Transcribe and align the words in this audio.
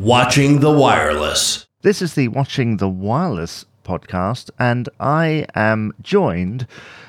Watching 0.00 0.60
the 0.60 0.70
Wireless. 0.70 1.66
This 1.82 2.00
is 2.00 2.14
the 2.14 2.28
Watching 2.28 2.78
the 2.78 2.88
Wireless 2.88 3.66
podcast, 3.84 4.48
and 4.58 4.88
I 4.98 5.44
am 5.54 5.92
joined 6.00 6.66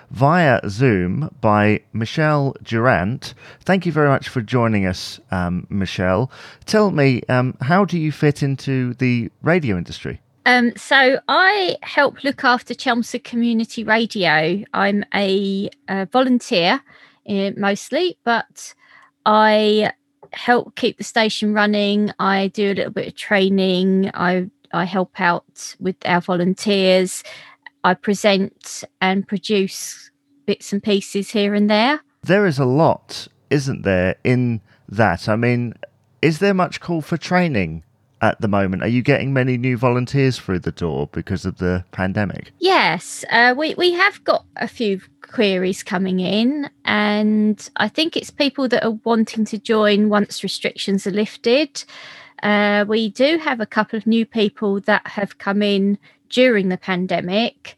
via 0.09 0.59
Zoom 0.67 1.33
by 1.39 1.83
Michelle 1.93 2.53
Durant. 2.61 3.33
Thank 3.61 3.85
you 3.85 3.93
very 3.93 4.09
much 4.09 4.27
for 4.27 4.41
joining 4.41 4.85
us, 4.85 5.21
um, 5.31 5.65
Michelle. 5.69 6.29
Tell 6.65 6.91
me, 6.91 7.21
um, 7.29 7.55
how 7.61 7.85
do 7.85 7.97
you 7.97 8.11
fit 8.11 8.43
into 8.43 8.93
the 8.95 9.31
radio 9.41 9.77
industry? 9.77 10.19
Um, 10.45 10.73
so 10.75 11.17
I 11.29 11.77
help 11.83 12.25
look 12.25 12.43
after 12.43 12.73
Chelmsford 12.73 13.23
Community 13.23 13.85
Radio. 13.85 14.65
I'm 14.73 15.05
a, 15.15 15.69
a 15.87 16.07
volunteer 16.07 16.81
uh, 17.25 17.51
mostly, 17.55 18.17
but 18.25 18.73
I 19.25 19.93
help 20.33 20.75
keep 20.75 20.97
the 20.97 21.03
station 21.03 21.53
running. 21.53 22.11
I 22.19 22.47
do 22.47 22.71
a 22.71 22.75
little 22.75 22.91
bit 22.91 23.07
of 23.07 23.15
training. 23.15 24.11
I 24.13 24.49
I 24.73 24.85
help 24.85 25.19
out 25.19 25.75
with 25.79 25.95
our 26.05 26.21
volunteers. 26.21 27.23
I 27.83 27.93
present 27.93 28.83
and 29.01 29.27
produce 29.27 30.11
bits 30.45 30.71
and 30.71 30.81
pieces 30.81 31.31
here 31.31 31.53
and 31.53 31.69
there. 31.69 32.01
There 32.23 32.45
is 32.45 32.59
a 32.59 32.65
lot, 32.65 33.27
isn't 33.49 33.81
there, 33.81 34.15
in 34.23 34.61
that? 34.87 35.27
I 35.27 35.35
mean, 35.35 35.73
is 36.21 36.39
there 36.39 36.53
much 36.53 36.79
call 36.79 37.01
for 37.01 37.17
training 37.17 37.83
at 38.21 38.39
the 38.39 38.47
moment? 38.47 38.83
Are 38.83 38.87
you 38.87 39.01
getting 39.01 39.33
many 39.33 39.57
new 39.57 39.77
volunteers 39.77 40.37
through 40.37 40.59
the 40.59 40.71
door 40.71 41.09
because 41.11 41.45
of 41.45 41.57
the 41.57 41.83
pandemic? 41.91 42.51
Yes, 42.59 43.25
uh, 43.31 43.53
we 43.57 43.73
we 43.75 43.93
have 43.93 44.23
got 44.23 44.45
a 44.57 44.67
few 44.67 45.01
queries 45.21 45.83
coming 45.83 46.19
in, 46.19 46.69
and 46.85 47.69
I 47.77 47.87
think 47.87 48.15
it's 48.15 48.29
people 48.29 48.67
that 48.69 48.83
are 48.83 48.99
wanting 49.03 49.45
to 49.45 49.57
join 49.57 50.09
once 50.09 50.43
restrictions 50.43 51.07
are 51.07 51.11
lifted. 51.11 51.83
Uh, 52.43 52.85
we 52.87 53.09
do 53.09 53.37
have 53.37 53.59
a 53.59 53.65
couple 53.65 53.97
of 53.97 54.07
new 54.07 54.25
people 54.25 54.79
that 54.81 55.05
have 55.05 55.37
come 55.37 55.61
in 55.61 55.97
during 56.29 56.69
the 56.69 56.77
pandemic, 56.77 57.77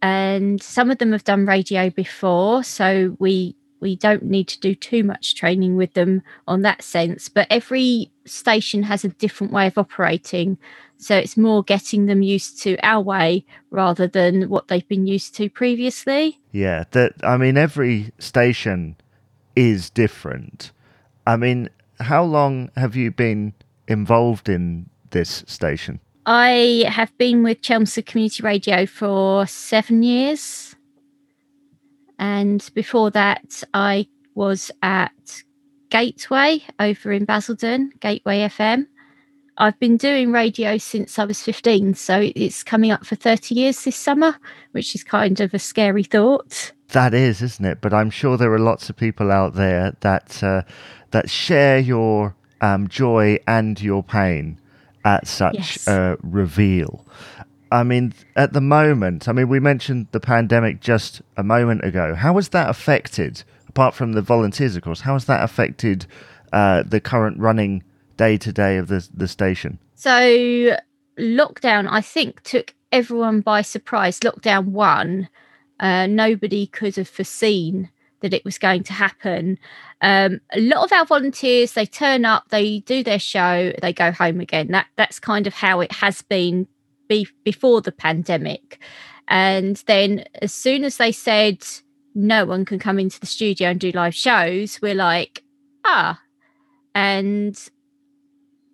and 0.00 0.62
some 0.62 0.90
of 0.90 0.98
them 0.98 1.12
have 1.12 1.24
done 1.24 1.46
radio 1.46 1.90
before, 1.90 2.64
so 2.64 3.16
we 3.18 3.56
we 3.82 3.96
don't 3.96 4.22
need 4.22 4.48
to 4.48 4.60
do 4.60 4.74
too 4.74 5.02
much 5.02 5.34
training 5.34 5.76
with 5.76 5.92
them 5.94 6.22
on 6.46 6.62
that 6.62 6.82
sense. 6.82 7.28
But 7.28 7.48
every 7.50 8.10
station 8.24 8.84
has 8.84 9.04
a 9.04 9.08
different 9.08 9.52
way 9.52 9.66
of 9.66 9.76
operating. 9.76 10.56
So 10.96 11.16
it's 11.16 11.36
more 11.36 11.64
getting 11.64 12.06
them 12.06 12.22
used 12.22 12.62
to 12.62 12.78
our 12.86 13.02
way 13.02 13.44
rather 13.70 14.06
than 14.06 14.48
what 14.48 14.68
they've 14.68 14.86
been 14.86 15.08
used 15.08 15.34
to 15.36 15.50
previously. 15.50 16.38
Yeah, 16.52 16.84
that 16.92 17.14
I 17.24 17.36
mean 17.36 17.58
every 17.58 18.12
station 18.18 18.96
is 19.56 19.90
different. 19.90 20.70
I 21.26 21.36
mean, 21.36 21.68
how 21.98 22.22
long 22.22 22.70
have 22.76 22.94
you 22.94 23.10
been 23.10 23.52
involved 23.88 24.48
in 24.48 24.88
this 25.10 25.44
station? 25.46 26.00
I 26.24 26.84
have 26.88 27.16
been 27.18 27.42
with 27.42 27.62
Chelmsford 27.62 28.06
Community 28.06 28.44
Radio 28.44 28.86
for 28.86 29.44
seven 29.48 30.04
years. 30.04 30.71
And 32.22 32.70
before 32.74 33.10
that, 33.10 33.64
I 33.74 34.06
was 34.36 34.70
at 34.80 35.42
Gateway 35.90 36.62
over 36.78 37.10
in 37.10 37.24
Basildon, 37.24 37.90
Gateway 37.98 38.46
FM. 38.46 38.86
I've 39.58 39.76
been 39.80 39.96
doing 39.96 40.30
radio 40.30 40.78
since 40.78 41.18
I 41.18 41.24
was 41.24 41.42
15, 41.42 41.94
so 41.94 42.30
it's 42.36 42.62
coming 42.62 42.92
up 42.92 43.04
for 43.04 43.16
30 43.16 43.56
years 43.56 43.82
this 43.82 43.96
summer, 43.96 44.36
which 44.70 44.94
is 44.94 45.02
kind 45.02 45.40
of 45.40 45.52
a 45.52 45.58
scary 45.58 46.04
thought. 46.04 46.70
That 46.90 47.12
is, 47.12 47.42
isn't 47.42 47.64
it? 47.64 47.80
But 47.80 47.92
I'm 47.92 48.08
sure 48.10 48.36
there 48.36 48.52
are 48.52 48.58
lots 48.60 48.88
of 48.88 48.94
people 48.94 49.32
out 49.32 49.54
there 49.54 49.96
that 50.00 50.44
uh, 50.44 50.62
that 51.10 51.28
share 51.28 51.80
your 51.80 52.36
um, 52.60 52.86
joy 52.86 53.40
and 53.48 53.82
your 53.82 54.04
pain 54.04 54.60
at 55.04 55.26
such 55.26 55.54
Yes. 55.56 55.88
a 55.88 56.16
reveal. 56.22 57.04
I 57.72 57.82
mean, 57.84 58.12
at 58.36 58.52
the 58.52 58.60
moment, 58.60 59.28
I 59.28 59.32
mean, 59.32 59.48
we 59.48 59.58
mentioned 59.58 60.08
the 60.12 60.20
pandemic 60.20 60.80
just 60.80 61.22
a 61.36 61.42
moment 61.42 61.84
ago. 61.84 62.14
How 62.14 62.34
has 62.34 62.50
that 62.50 62.68
affected, 62.68 63.42
apart 63.68 63.94
from 63.94 64.12
the 64.12 64.20
volunteers, 64.20 64.76
of 64.76 64.82
course, 64.82 65.00
how 65.00 65.14
has 65.14 65.24
that 65.24 65.42
affected 65.42 66.06
uh, 66.52 66.82
the 66.86 67.00
current 67.00 67.38
running 67.38 67.82
day 68.18 68.36
to 68.36 68.52
day 68.52 68.76
of 68.76 68.88
the, 68.88 69.08
the 69.14 69.26
station? 69.26 69.78
So, 69.94 70.76
lockdown, 71.18 71.88
I 71.90 72.02
think, 72.02 72.42
took 72.42 72.74
everyone 72.92 73.40
by 73.40 73.62
surprise. 73.62 74.20
Lockdown 74.20 74.66
one, 74.66 75.30
uh, 75.80 76.06
nobody 76.06 76.66
could 76.66 76.96
have 76.96 77.08
foreseen 77.08 77.90
that 78.20 78.34
it 78.34 78.44
was 78.44 78.58
going 78.58 78.82
to 78.84 78.92
happen. 78.92 79.58
Um, 80.00 80.40
a 80.52 80.60
lot 80.60 80.84
of 80.84 80.92
our 80.92 81.06
volunteers, 81.06 81.72
they 81.72 81.86
turn 81.86 82.24
up, 82.24 82.48
they 82.50 82.80
do 82.80 83.02
their 83.02 83.18
show, 83.18 83.72
they 83.80 83.92
go 83.92 84.12
home 84.12 84.40
again. 84.40 84.68
That 84.68 84.86
that's 84.96 85.18
kind 85.18 85.46
of 85.46 85.54
how 85.54 85.80
it 85.80 85.92
has 85.92 86.22
been 86.22 86.68
be, 87.12 87.28
before 87.44 87.80
the 87.80 87.92
pandemic. 87.92 88.78
And 89.28 89.76
then, 89.86 90.24
as 90.40 90.52
soon 90.52 90.84
as 90.84 90.96
they 90.96 91.12
said 91.12 91.64
no 92.14 92.44
one 92.44 92.64
can 92.64 92.78
come 92.78 92.98
into 92.98 93.18
the 93.20 93.26
studio 93.26 93.70
and 93.70 93.80
do 93.80 93.90
live 93.92 94.14
shows, 94.14 94.80
we're 94.82 94.94
like, 94.94 95.42
ah. 95.84 96.20
And 96.94 97.58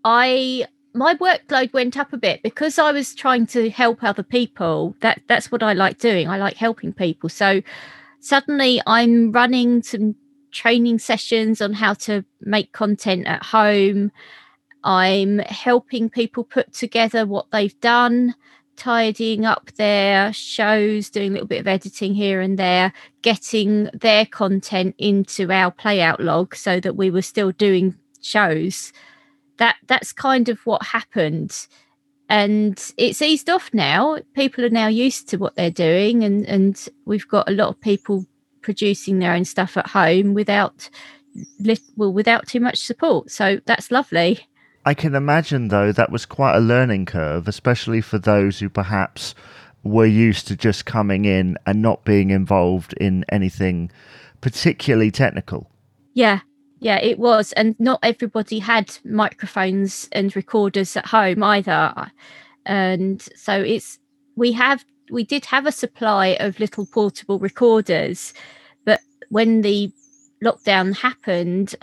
I 0.04 0.66
my 0.94 1.14
workload 1.14 1.72
went 1.72 1.96
up 1.96 2.12
a 2.12 2.16
bit 2.16 2.42
because 2.42 2.78
I 2.78 2.90
was 2.92 3.14
trying 3.14 3.46
to 3.48 3.70
help 3.70 4.02
other 4.02 4.22
people. 4.22 4.96
That 5.00 5.20
that's 5.28 5.52
what 5.52 5.62
I 5.62 5.72
like 5.72 5.98
doing. 5.98 6.28
I 6.28 6.38
like 6.38 6.56
helping 6.56 6.92
people. 6.92 7.28
So 7.28 7.62
suddenly 8.20 8.80
I'm 8.86 9.32
running 9.32 9.82
some 9.82 10.16
training 10.50 10.98
sessions 10.98 11.60
on 11.60 11.72
how 11.74 11.94
to 11.94 12.24
make 12.40 12.72
content 12.72 13.26
at 13.26 13.44
home. 13.44 14.10
I'm 14.84 15.38
helping 15.40 16.08
people 16.08 16.44
put 16.44 16.72
together 16.72 17.26
what 17.26 17.50
they've 17.50 17.78
done, 17.80 18.34
tidying 18.76 19.44
up 19.44 19.72
their 19.76 20.32
shows, 20.32 21.10
doing 21.10 21.30
a 21.30 21.32
little 21.32 21.48
bit 21.48 21.60
of 21.60 21.66
editing 21.66 22.14
here 22.14 22.40
and 22.40 22.58
there, 22.58 22.92
getting 23.22 23.90
their 23.92 24.24
content 24.24 24.94
into 24.98 25.50
our 25.50 25.72
playout 25.72 26.20
log 26.20 26.54
so 26.54 26.80
that 26.80 26.96
we 26.96 27.10
were 27.10 27.22
still 27.22 27.50
doing 27.52 27.94
shows. 28.22 28.92
That 29.58 29.76
that's 29.88 30.12
kind 30.12 30.48
of 30.48 30.64
what 30.64 30.82
happened. 30.84 31.66
And 32.30 32.78
it's 32.96 33.22
eased 33.22 33.50
off 33.50 33.70
now. 33.72 34.18
People 34.34 34.64
are 34.64 34.70
now 34.70 34.86
used 34.86 35.28
to 35.30 35.38
what 35.38 35.56
they're 35.56 35.70
doing 35.70 36.22
and 36.22 36.46
and 36.46 36.88
we've 37.04 37.26
got 37.26 37.48
a 37.48 37.52
lot 37.52 37.68
of 37.68 37.80
people 37.80 38.24
producing 38.62 39.18
their 39.18 39.32
own 39.32 39.44
stuff 39.44 39.76
at 39.76 39.88
home 39.88 40.34
without 40.34 40.88
well 41.96 42.12
without 42.12 42.46
too 42.46 42.60
much 42.60 42.78
support. 42.78 43.30
So 43.30 43.60
that's 43.66 43.90
lovely 43.90 44.46
I 44.84 44.94
can 44.94 45.14
imagine, 45.14 45.68
though, 45.68 45.92
that 45.92 46.10
was 46.10 46.24
quite 46.24 46.56
a 46.56 46.60
learning 46.60 47.06
curve, 47.06 47.46
especially 47.46 48.00
for 48.00 48.18
those 48.18 48.58
who 48.58 48.68
perhaps 48.68 49.34
were 49.82 50.06
used 50.06 50.46
to 50.48 50.56
just 50.56 50.86
coming 50.86 51.24
in 51.24 51.56
and 51.66 51.82
not 51.82 52.04
being 52.04 52.30
involved 52.30 52.94
in 52.94 53.24
anything 53.28 53.90
particularly 54.40 55.10
technical. 55.10 55.70
yeah 56.14 56.40
yeah 56.80 56.96
it 56.98 57.18
was 57.18 57.52
and 57.52 57.74
not 57.78 57.98
everybody 58.02 58.58
had 58.58 58.96
microphones 59.04 60.08
and 60.12 60.36
recorders 60.36 60.96
at 60.96 61.06
home 61.06 61.42
either 61.42 62.10
and 62.66 63.22
so 63.34 63.60
it's 63.60 63.98
we 64.36 64.52
have 64.52 64.84
we 65.10 65.24
did 65.24 65.44
have 65.44 65.66
a 65.66 65.72
supply 65.72 66.36
of 66.40 66.60
little 66.60 66.86
portable 66.86 67.38
recorders 67.38 68.32
but 68.84 69.00
when 69.30 69.62
the 69.62 69.90
lockdown 70.44 70.96
happened 70.96 71.74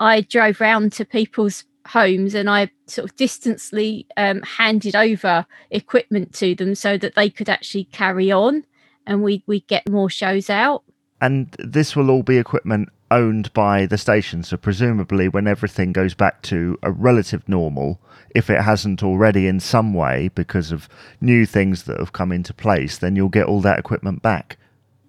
i 0.00 0.20
drove 0.22 0.60
round 0.60 0.92
to 0.92 1.04
people's 1.04 1.64
homes 1.86 2.34
and 2.34 2.48
i 2.48 2.70
sort 2.86 3.10
of 3.10 3.16
distantly 3.16 4.06
um, 4.16 4.40
handed 4.42 4.96
over 4.96 5.46
equipment 5.70 6.32
to 6.34 6.54
them 6.54 6.74
so 6.74 6.96
that 6.96 7.14
they 7.14 7.28
could 7.28 7.48
actually 7.48 7.84
carry 7.84 8.30
on 8.30 8.64
and 9.06 9.22
we 9.22 9.42
we 9.46 9.60
get 9.60 9.88
more 9.88 10.10
shows 10.10 10.48
out 10.48 10.82
And 11.20 11.54
this 11.58 11.96
will 11.96 12.10
all 12.10 12.22
be 12.22 12.38
equipment 12.38 12.90
owned 13.10 13.52
by 13.54 13.86
the 13.86 13.96
station. 13.96 14.42
So, 14.42 14.56
presumably, 14.56 15.28
when 15.28 15.46
everything 15.46 15.92
goes 15.92 16.12
back 16.12 16.42
to 16.42 16.78
a 16.82 16.90
relative 16.90 17.48
normal, 17.48 18.00
if 18.34 18.50
it 18.50 18.60
hasn't 18.60 19.02
already 19.02 19.46
in 19.46 19.60
some 19.60 19.94
way 19.94 20.28
because 20.34 20.72
of 20.72 20.88
new 21.20 21.46
things 21.46 21.84
that 21.84 21.98
have 21.98 22.12
come 22.12 22.32
into 22.32 22.52
place, 22.52 22.98
then 22.98 23.16
you'll 23.16 23.28
get 23.28 23.46
all 23.46 23.60
that 23.62 23.78
equipment 23.78 24.20
back. 24.20 24.58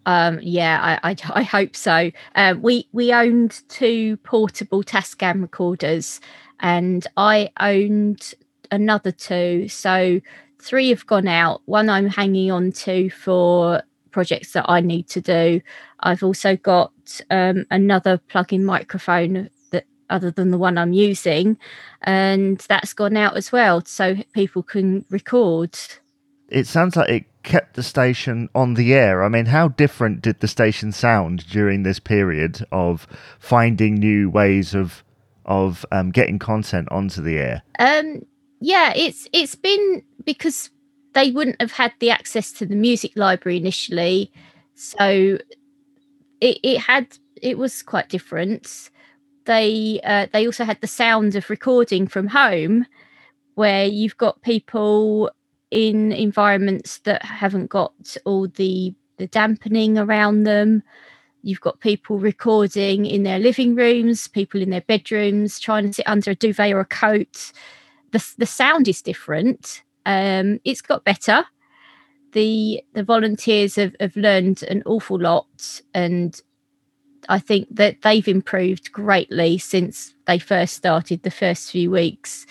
Um, 0.05 0.39
yeah, 0.41 0.99
I, 1.03 1.11
I, 1.11 1.15
I 1.33 1.43
hope 1.43 1.75
so. 1.75 2.11
Um, 2.35 2.61
we 2.61 2.87
we 2.91 3.11
owned 3.11 3.61
two 3.67 4.17
portable 4.17 4.83
Tascam 4.83 5.41
recorders, 5.41 6.21
and 6.59 7.05
I 7.17 7.51
owned 7.59 8.33
another 8.71 9.11
two. 9.11 9.67
So 9.67 10.21
three 10.59 10.89
have 10.89 11.05
gone 11.05 11.27
out. 11.27 11.61
One 11.65 11.89
I'm 11.89 12.07
hanging 12.07 12.51
on 12.51 12.71
to 12.71 13.09
for 13.09 13.83
projects 14.11 14.53
that 14.53 14.65
I 14.69 14.79
need 14.79 15.07
to 15.09 15.21
do. 15.21 15.61
I've 15.99 16.23
also 16.23 16.55
got 16.55 16.93
um, 17.29 17.65
another 17.69 18.17
plug-in 18.17 18.63
microphone 18.63 19.49
that 19.71 19.85
other 20.09 20.31
than 20.31 20.51
the 20.51 20.57
one 20.57 20.77
I'm 20.77 20.93
using, 20.93 21.57
and 22.01 22.57
that's 22.69 22.93
gone 22.93 23.17
out 23.17 23.35
as 23.35 23.51
well, 23.51 23.83
so 23.85 24.15
people 24.33 24.63
can 24.63 25.05
record. 25.09 25.77
It 26.47 26.67
sounds 26.67 26.95
like 26.95 27.09
it 27.09 27.25
kept 27.43 27.75
the 27.75 27.83
station 27.83 28.49
on 28.55 28.75
the 28.75 28.93
air. 28.93 29.23
I 29.23 29.29
mean, 29.29 29.47
how 29.47 29.69
different 29.69 30.21
did 30.21 30.39
the 30.39 30.47
station 30.47 30.91
sound 30.91 31.47
during 31.47 31.83
this 31.83 31.99
period 31.99 32.65
of 32.71 33.07
finding 33.39 33.95
new 33.95 34.29
ways 34.29 34.73
of 34.73 35.03
of 35.45 35.85
um, 35.91 36.11
getting 36.11 36.39
content 36.39 36.87
onto 36.91 37.21
the 37.21 37.37
air? 37.37 37.63
Um, 37.79 38.25
yeah, 38.59 38.93
it's 38.95 39.27
it's 39.33 39.55
been 39.55 40.03
because 40.23 40.69
they 41.13 41.31
wouldn't 41.31 41.61
have 41.61 41.71
had 41.71 41.93
the 41.99 42.09
access 42.09 42.51
to 42.53 42.65
the 42.65 42.75
music 42.75 43.11
library 43.15 43.57
initially, 43.57 44.31
so 44.75 45.37
it, 46.41 46.59
it 46.63 46.79
had 46.79 47.17
it 47.41 47.57
was 47.57 47.81
quite 47.81 48.09
different. 48.09 48.89
They 49.45 49.99
uh, 50.03 50.27
they 50.33 50.45
also 50.45 50.65
had 50.65 50.81
the 50.81 50.87
sound 50.87 51.35
of 51.35 51.49
recording 51.49 52.07
from 52.07 52.27
home, 52.27 52.85
where 53.55 53.85
you've 53.85 54.17
got 54.17 54.41
people 54.41 55.31
in 55.71 56.11
environments 56.11 56.99
that 56.99 57.23
haven't 57.23 57.69
got 57.69 57.93
all 58.25 58.47
the 58.47 58.93
the 59.17 59.27
dampening 59.27 59.97
around 59.97 60.43
them. 60.43 60.83
You've 61.45 61.61
got 61.61 61.79
people 61.79 62.17
recording 62.17 63.05
in 63.05 63.21
their 63.21 63.37
living 63.37 63.75
rooms, 63.75 64.27
people 64.27 64.61
in 64.63 64.71
their 64.71 64.81
bedrooms, 64.81 65.59
trying 65.59 65.85
to 65.85 65.93
sit 65.93 66.07
under 66.07 66.31
a 66.31 66.35
duvet 66.35 66.73
or 66.73 66.79
a 66.79 66.85
coat. 66.85 67.51
The 68.11 68.33
the 68.39 68.47
sound 68.47 68.87
is 68.87 69.03
different. 69.03 69.83
Um, 70.07 70.59
it's 70.63 70.81
got 70.81 71.03
better. 71.03 71.45
The 72.31 72.83
the 72.93 73.03
volunteers 73.03 73.75
have, 73.75 73.95
have 73.99 74.15
learned 74.15 74.63
an 74.63 74.81
awful 74.87 75.19
lot 75.19 75.81
and 75.93 76.41
I 77.29 77.37
think 77.37 77.67
that 77.71 78.01
they've 78.01 78.27
improved 78.27 78.91
greatly 78.91 79.59
since 79.59 80.15
they 80.25 80.39
first 80.39 80.73
started 80.75 81.21
the 81.21 81.31
first 81.31 81.71
few 81.71 81.91
weeks. 81.91 82.47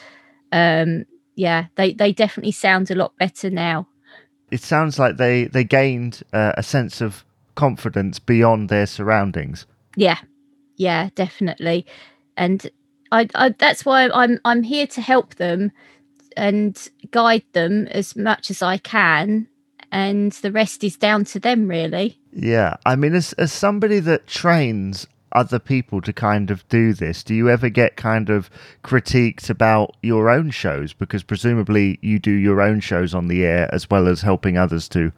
Um, 0.53 1.05
yeah, 1.35 1.67
they, 1.75 1.93
they 1.93 2.13
definitely 2.13 2.53
sound 2.53 2.91
a 2.91 2.95
lot 2.95 3.17
better 3.19 3.51
now. 3.51 3.89
It 4.51 4.63
sounds 4.63 4.99
like 4.99 5.17
they, 5.17 5.45
they 5.47 5.65
gained 5.65 6.23
uh, 6.33 6.53
a 6.57 6.63
sense 6.63 7.01
of 7.01 7.25
confidence 7.55 8.19
beyond 8.19 8.69
their 8.69 8.87
surroundings. 8.87 9.67
Yeah, 9.97 10.19
yeah, 10.77 11.11
definitely. 11.15 11.87
And 12.37 12.71
I, 13.13 13.29
I 13.35 13.51
that's 13.51 13.85
why 13.85 14.09
I'm 14.11 14.41
I'm 14.45 14.63
here 14.63 14.87
to 14.89 15.01
help 15.01 15.37
them 15.37 15.73
and 16.37 16.89
guide 17.11 17.45
them 17.53 17.87
as 17.89 18.17
much 18.17 18.51
as 18.51 18.61
I 18.61 18.79
can 18.79 19.49
and 19.95 20.33
the 20.33 20.51
rest 20.51 20.83
is 20.83 20.97
down 20.97 21.25
to 21.25 21.39
them 21.39 21.69
really. 21.69 22.19
Yeah, 22.33 22.77
I 22.85 22.97
mean, 22.97 23.15
as 23.15 23.33
as 23.35 23.53
somebody 23.53 24.01
that 24.01 24.27
trains 24.27 25.07
other 25.33 25.61
people 25.61 26.01
to 26.01 26.13
kind 26.13 26.51
of 26.51 26.69
do 26.69 26.93
this, 26.93 27.23
do 27.23 27.35
you 27.35 27.49
ever 27.49 27.69
get 27.69 27.97
kind 27.97 28.29
of 28.29 28.51
critiqued 28.83 29.49
about 29.49 29.97
your 30.03 30.29
own 30.29 30.51
shows? 30.51 30.93
Because 30.93 31.23
presumably 31.23 31.99
you 32.03 32.19
do 32.19 32.33
your 32.33 32.61
own 32.61 32.81
shows 32.81 33.15
on 33.15 33.29
the 33.29 33.45
air 33.45 33.73
as 33.73 33.89
well 33.89 34.09
as 34.09 34.21
helping 34.21 34.59
others 34.59 34.89
to 34.91 35.13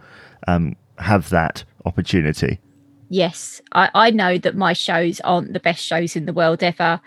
um, 0.46 0.76
have 0.98 1.30
that 1.30 1.64
opportunity. 1.86 2.60
Yes, 3.08 3.60
I, 3.72 3.90
I 3.94 4.10
know 4.10 4.36
that 4.38 4.56
my 4.56 4.72
shows 4.72 5.20
aren't 5.20 5.52
the 5.52 5.60
best 5.60 5.84
shows 5.84 6.16
in 6.16 6.26
the 6.26 6.32
world 6.32 6.62
ever. 6.62 7.00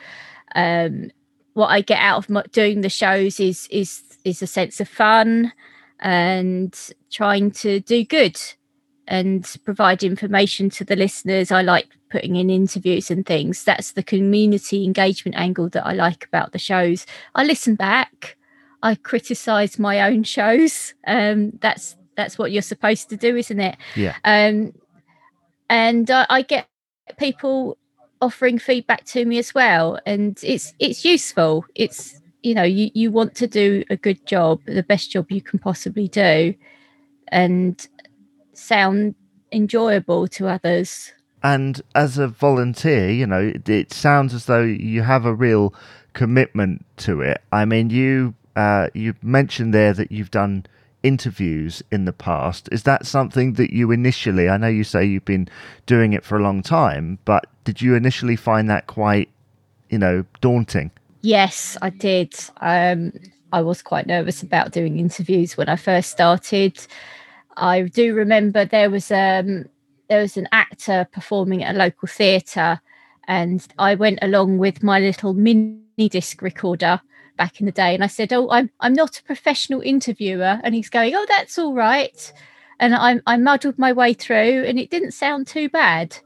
Um, 0.56 1.12
what 1.54 1.68
I 1.68 1.82
get 1.82 2.00
out 2.00 2.18
of 2.20 2.30
my, 2.30 2.44
doing 2.52 2.82
the 2.82 2.90
shows 2.90 3.40
is 3.40 3.68
is 3.70 4.02
is 4.24 4.42
a 4.42 4.48
sense 4.48 4.80
of 4.80 4.88
fun 4.88 5.52
and 6.00 6.78
trying 7.12 7.52
to 7.52 7.80
do 7.82 8.06
good 8.06 8.40
and 9.08 9.56
provide 9.66 10.04
information 10.04 10.70
to 10.70 10.86
the 10.86 10.96
listeners. 10.96 11.52
I 11.52 11.62
like 11.62 11.88
putting 12.10 12.36
in 12.36 12.50
interviews 12.50 13.12
and 13.12 13.26
things. 13.26 13.64
That's 13.64 13.92
the 13.92 14.04
community 14.04 14.86
engagement 14.86 15.36
angle 15.36 15.70
that 15.70 15.86
I 15.86 15.94
like 15.94 16.26
about 16.26 16.52
the 16.54 16.60
shows. 16.60 17.06
I 17.36 17.44
listen 17.44 17.76
back. 17.76 18.38
I 18.82 18.96
criticize 18.96 19.78
my 19.78 20.02
own 20.02 20.24
shows. 20.24 20.94
Um, 21.06 21.52
that's 21.60 21.96
that's 22.20 22.38
what 22.38 22.52
you're 22.52 22.62
supposed 22.62 23.10
to 23.10 23.18
do, 23.18 23.36
isn't 23.36 23.60
it? 23.60 23.78
Yeah. 23.96 24.16
Um, 24.26 24.74
and 25.70 26.10
I, 26.12 26.26
I 26.30 26.42
get 26.42 26.68
people 27.18 27.78
offering 28.22 28.60
feedback 28.60 29.06
to 29.06 29.26
me 29.26 29.38
as 29.38 29.54
well, 29.56 30.00
and 30.06 30.38
it's 30.44 30.74
it's 30.80 31.06
useful. 31.06 31.66
It's 31.76 32.22
you 32.44 32.54
know 32.54 32.64
you 32.64 32.92
you 32.94 33.12
want 33.12 33.36
to 33.36 33.48
do 33.48 33.84
a 33.90 33.96
good 33.96 34.26
job, 34.26 34.60
the 34.66 34.84
best 34.84 35.12
job 35.12 35.32
you 35.32 35.42
can 35.42 35.60
possibly 35.60 36.08
do, 36.08 36.54
and 37.30 37.88
sound 38.54 39.16
enjoyable 39.52 40.28
to 40.28 40.48
others. 40.48 41.12
And 41.42 41.82
as 41.96 42.18
a 42.18 42.28
volunteer, 42.28 43.10
you 43.10 43.26
know, 43.26 43.40
it, 43.40 43.70
it 43.70 43.94
sounds 43.94 44.34
as 44.34 44.46
though 44.46 44.64
you 44.64 45.04
have 45.04 45.26
a 45.26 45.34
real 45.34 45.74
commitment 46.12 46.86
to 46.98 47.22
it. 47.22 47.42
I 47.54 47.64
mean, 47.64 47.90
you 47.90 48.34
uh, 48.56 48.90
you 48.94 49.14
mentioned 49.22 49.74
there 49.74 49.94
that 49.94 50.12
you've 50.12 50.32
done 50.32 50.66
interviews 51.04 51.84
in 51.92 52.06
the 52.06 52.14
past. 52.14 52.70
Is 52.72 52.84
that 52.84 53.06
something 53.06 53.54
that 53.54 53.74
you 53.74 53.92
initially? 53.92 54.50
I 54.50 54.58
know 54.58 54.68
you 54.68 54.84
say 54.84 55.06
you've 55.06 55.26
been 55.26 55.48
doing 55.86 56.14
it 56.14 56.24
for 56.24 56.38
a 56.38 56.42
long 56.42 56.62
time, 56.62 57.20
but 57.26 57.46
did 57.64 57.82
you 57.82 57.96
initially 57.96 58.36
find 58.36 58.70
that 58.70 58.88
quite, 58.88 59.30
you 59.90 59.98
know, 59.98 60.26
daunting? 60.42 60.92
Yes, 61.22 61.78
I 61.82 61.90
did. 61.90 62.34
Um, 62.62 63.14
I 63.52 63.62
was 63.62 63.82
quite 63.82 64.08
nervous 64.08 64.44
about 64.44 64.72
doing 64.72 65.00
interviews 65.00 65.58
when 65.58 65.70
I 65.70 65.76
first 65.76 66.12
started. 66.12 66.80
I 67.58 67.82
do 67.84 68.14
remember 68.14 68.66
there 68.66 68.90
was 68.90 69.12
um 69.12 69.66
there 70.08 70.22
was 70.22 70.38
an 70.38 70.48
actor 70.52 71.08
performing 71.12 71.64
at 71.64 71.76
a 71.76 71.78
local 71.78 72.08
theatre, 72.08 72.80
and 73.28 73.66
I 73.78 73.96
went 73.96 74.20
along 74.22 74.58
with 74.58 74.82
my 74.82 75.00
little 75.00 75.34
mini 75.34 76.10
disc 76.10 76.42
recorder 76.42 77.02
back 77.40 77.60
in 77.60 77.66
the 77.66 77.72
day, 77.72 77.96
and 77.96 78.04
I 78.04 78.08
said, 78.08 78.32
"Oh, 78.34 78.52
I'm 78.52 78.70
I'm 78.82 78.94
not 78.94 79.18
a 79.18 79.24
professional 79.24 79.82
interviewer," 79.82 80.60
and 80.64 80.76
he's 80.76 80.90
going, 80.90 81.16
"Oh, 81.16 81.26
that's 81.28 81.58
all 81.58 81.74
right," 81.74 82.34
and 82.80 82.94
I 82.94 83.22
I 83.26 83.38
muddled 83.38 83.80
my 83.80 83.94
way 83.94 84.14
through, 84.14 84.66
and 84.68 84.78
it 84.78 84.92
didn't 84.92 85.14
sound 85.14 85.48
too 85.48 85.70
bad. 85.70 86.18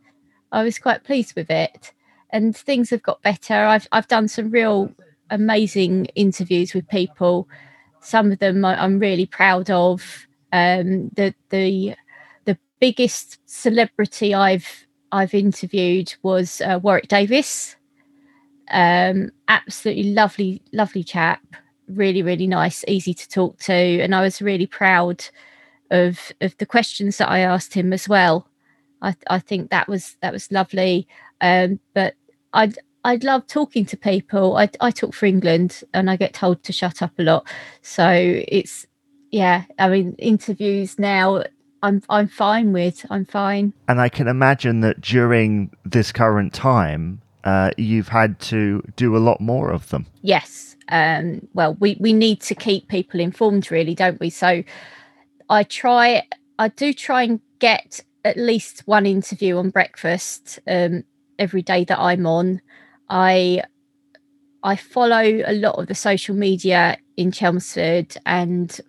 I 0.51 0.63
was 0.63 0.79
quite 0.79 1.05
pleased 1.05 1.35
with 1.35 1.49
it, 1.49 1.93
and 2.31 2.57
things 2.57 2.89
have 2.89 3.03
got 3.03 3.21
better. 3.21 3.53
I've 3.53 3.87
I've 3.93 4.09
done 4.09 4.27
some 4.27 4.51
real 4.51 4.91
amazing 5.29 6.05
interviews 6.15 6.73
with 6.73 6.87
people. 6.89 7.47
Some 8.01 8.31
of 8.33 8.39
them 8.39 8.65
I'm 8.65 8.99
really 8.99 9.25
proud 9.25 9.69
of 9.69 10.27
um, 10.51 11.09
the 11.15 11.33
the 11.49 11.95
the 12.45 12.57
biggest 12.79 13.39
celebrity 13.45 14.33
I've 14.33 14.87
I've 15.11 15.33
interviewed 15.33 16.15
was 16.23 16.59
uh, 16.61 16.79
Warwick 16.81 17.07
Davis. 17.07 17.75
Um, 18.71 19.31
absolutely 19.47 20.13
lovely, 20.13 20.61
lovely 20.71 21.03
chap. 21.03 21.41
Really, 21.87 22.21
really 22.21 22.47
nice, 22.47 22.83
easy 22.87 23.13
to 23.13 23.29
talk 23.29 23.59
to, 23.61 23.73
and 23.73 24.15
I 24.15 24.21
was 24.21 24.41
really 24.41 24.67
proud 24.67 25.25
of 25.91 26.31
of 26.41 26.57
the 26.57 26.65
questions 26.65 27.17
that 27.17 27.29
I 27.29 27.39
asked 27.39 27.73
him 27.73 27.93
as 27.93 28.07
well. 28.07 28.47
I 29.01 29.15
I 29.29 29.39
think 29.39 29.69
that 29.69 29.87
was 29.87 30.15
that 30.21 30.33
was 30.33 30.51
lovely. 30.51 31.07
Um, 31.41 31.79
but 31.93 32.15
I'd 32.53 32.77
I'd 33.03 33.23
love 33.23 33.47
talking 33.47 33.85
to 33.87 33.97
people. 33.97 34.55
I 34.57 34.69
I 34.79 34.91
talk 34.91 35.13
for 35.13 35.25
England, 35.25 35.83
and 35.93 36.09
I 36.09 36.15
get 36.15 36.33
told 36.33 36.63
to 36.63 36.73
shut 36.73 37.01
up 37.01 37.11
a 37.19 37.23
lot. 37.23 37.47
So 37.81 38.09
it's 38.09 38.87
yeah, 39.33 39.63
I 39.79 39.89
mean, 39.89 40.13
interviews 40.19 40.99
now, 40.99 41.43
I'm 41.81 42.03
I'm 42.07 42.27
fine 42.27 42.71
with. 42.71 43.03
I'm 43.09 43.25
fine. 43.25 43.73
And 43.87 43.99
I 43.99 44.07
can 44.07 44.27
imagine 44.27 44.81
that 44.81 45.01
during 45.01 45.75
this 45.83 46.11
current 46.11 46.53
time, 46.53 47.19
uh, 47.43 47.71
you've 47.77 48.09
had 48.09 48.39
to 48.39 48.81
do 48.95 49.15
a 49.15 49.19
lot 49.19 49.41
more 49.41 49.71
of 49.71 49.89
them. 49.89 50.05
Yes. 50.21 50.75
Um, 50.89 51.47
well, 51.53 51.75
we 51.79 51.97
we 51.99 52.13
need 52.13 52.41
to 52.41 52.55
keep 52.55 52.87
people 52.87 53.19
informed, 53.19 53.71
really, 53.71 53.95
don't 53.95 54.19
we? 54.19 54.29
So, 54.29 54.63
I 55.49 55.63
try. 55.63 56.23
I 56.59 56.67
do 56.67 56.93
try 56.93 57.23
and 57.23 57.39
get 57.59 58.01
at 58.25 58.37
least 58.37 58.83
one 58.85 59.05
interview 59.05 59.57
on 59.57 59.69
breakfast 59.69 60.59
um, 60.67 61.03
every 61.39 61.61
day 61.61 61.83
that 61.85 61.99
I'm 61.99 62.25
on. 62.25 62.61
I 63.09 63.63
I 64.63 64.75
follow 64.75 65.41
a 65.45 65.53
lot 65.53 65.75
of 65.75 65.87
the 65.87 65.95
social 65.95 66.35
media 66.35 66.97
in 67.17 67.31
Chelmsford 67.31 68.15
and 68.25 68.79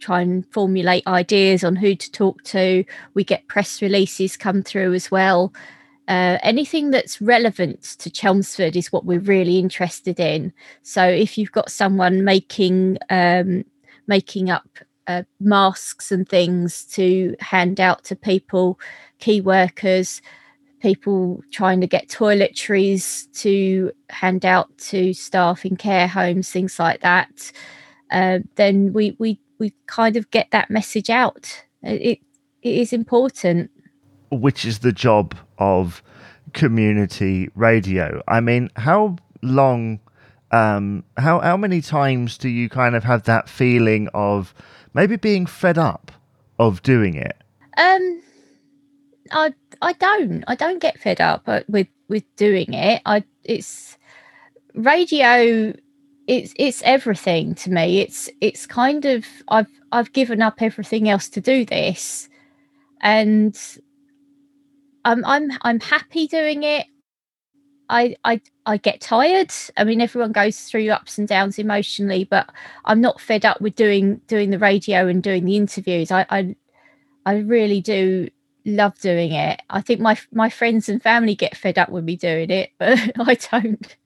try 0.00 0.20
and 0.22 0.46
formulate 0.52 1.06
ideas 1.06 1.64
on 1.64 1.76
who 1.76 1.94
to 1.94 2.10
talk 2.12 2.42
to. 2.44 2.84
We 3.14 3.24
get 3.24 3.48
press 3.48 3.82
releases 3.82 4.36
come 4.36 4.62
through 4.62 4.94
as 4.94 5.10
well. 5.10 5.52
Uh, 6.08 6.38
anything 6.42 6.90
that's 6.90 7.20
relevant 7.20 7.82
to 7.98 8.10
Chelmsford 8.10 8.76
is 8.76 8.90
what 8.90 9.04
we're 9.04 9.20
really 9.20 9.58
interested 9.58 10.18
in. 10.18 10.54
So 10.82 11.04
if 11.04 11.36
you've 11.36 11.52
got 11.52 11.70
someone 11.70 12.24
making 12.24 12.96
um, 13.10 13.64
making 14.06 14.48
up 14.48 14.66
uh, 15.06 15.24
masks 15.38 16.10
and 16.10 16.26
things 16.26 16.84
to 16.84 17.36
hand 17.40 17.78
out 17.78 18.04
to 18.04 18.16
people, 18.16 18.80
key 19.18 19.42
workers, 19.42 20.22
people 20.80 21.42
trying 21.52 21.80
to 21.82 21.86
get 21.86 22.08
toiletries 22.08 23.30
to 23.32 23.92
hand 24.08 24.46
out 24.46 24.76
to 24.78 25.12
staff 25.12 25.66
in 25.66 25.76
care 25.76 26.08
homes, 26.08 26.50
things 26.50 26.78
like 26.78 27.02
that, 27.02 27.52
uh, 28.10 28.38
then 28.54 28.94
we 28.94 29.14
we 29.18 29.38
we 29.58 29.74
kind 29.86 30.16
of 30.16 30.30
get 30.30 30.50
that 30.52 30.70
message 30.70 31.10
out. 31.10 31.64
It 31.82 32.20
it 32.62 32.74
is 32.74 32.94
important. 32.94 33.70
Which 34.30 34.64
is 34.64 34.80
the 34.80 34.92
job 34.92 35.34
of 35.58 36.02
community 36.52 37.50
radio. 37.54 38.22
I 38.28 38.40
mean, 38.40 38.70
how 38.76 39.16
long 39.42 40.00
um 40.50 41.04
how 41.16 41.40
how 41.40 41.56
many 41.56 41.80
times 41.80 42.38
do 42.38 42.48
you 42.48 42.68
kind 42.68 42.96
of 42.96 43.04
have 43.04 43.24
that 43.24 43.48
feeling 43.48 44.08
of 44.14 44.54
maybe 44.94 45.16
being 45.16 45.46
fed 45.46 45.78
up 45.78 46.10
of 46.58 46.82
doing 46.82 47.14
it? 47.14 47.36
Um 47.76 48.22
I 49.30 49.54
I 49.82 49.92
don't. 49.92 50.44
I 50.46 50.54
don't 50.54 50.80
get 50.80 50.98
fed 50.98 51.20
up 51.20 51.48
with 51.68 51.88
with 52.08 52.24
doing 52.36 52.72
it. 52.72 53.02
I 53.04 53.24
it's 53.44 53.98
radio 54.74 55.72
it's 56.28 56.52
it's 56.56 56.82
everything 56.82 57.54
to 57.54 57.70
me 57.70 58.00
it's 58.00 58.28
it's 58.40 58.66
kind 58.66 59.04
of 59.06 59.24
i've 59.48 59.66
i've 59.92 60.12
given 60.12 60.40
up 60.40 60.60
everything 60.62 61.08
else 61.08 61.28
to 61.28 61.40
do 61.40 61.64
this 61.64 62.28
and 63.00 63.78
i'm 65.08 65.24
i'm 65.24 65.50
i'm 65.62 65.80
happy 65.80 66.26
doing 66.26 66.62
it. 66.62 66.86
I 67.88 68.16
i 68.24 68.40
i 68.66 68.76
get 68.76 69.00
tired. 69.00 69.50
I 69.76 69.84
mean 69.84 70.00
everyone 70.00 70.32
goes 70.32 70.60
through 70.60 70.90
ups 70.90 71.18
and 71.18 71.26
downs 71.26 71.58
emotionally 71.58 72.24
but 72.24 72.50
i'm 72.84 73.00
not 73.00 73.20
fed 73.20 73.44
up 73.44 73.60
with 73.60 73.74
doing 73.74 74.20
doing 74.26 74.50
the 74.50 74.58
radio 74.58 75.08
and 75.08 75.22
doing 75.22 75.44
the 75.44 75.56
interviews. 75.56 76.10
I 76.10 76.26
i, 76.30 76.56
I 77.24 77.38
really 77.38 77.80
do 77.80 78.28
love 78.66 78.98
doing 78.98 79.32
it. 79.32 79.62
I 79.70 79.80
think 79.80 80.00
my 80.00 80.18
my 80.32 80.50
friends 80.50 80.88
and 80.90 81.02
family 81.02 81.34
get 81.34 81.56
fed 81.56 81.78
up 81.78 81.88
with 81.88 82.04
me 82.04 82.16
doing 82.16 82.50
it 82.50 82.70
but 82.78 82.98
i 83.18 83.34
don't. 83.34 83.96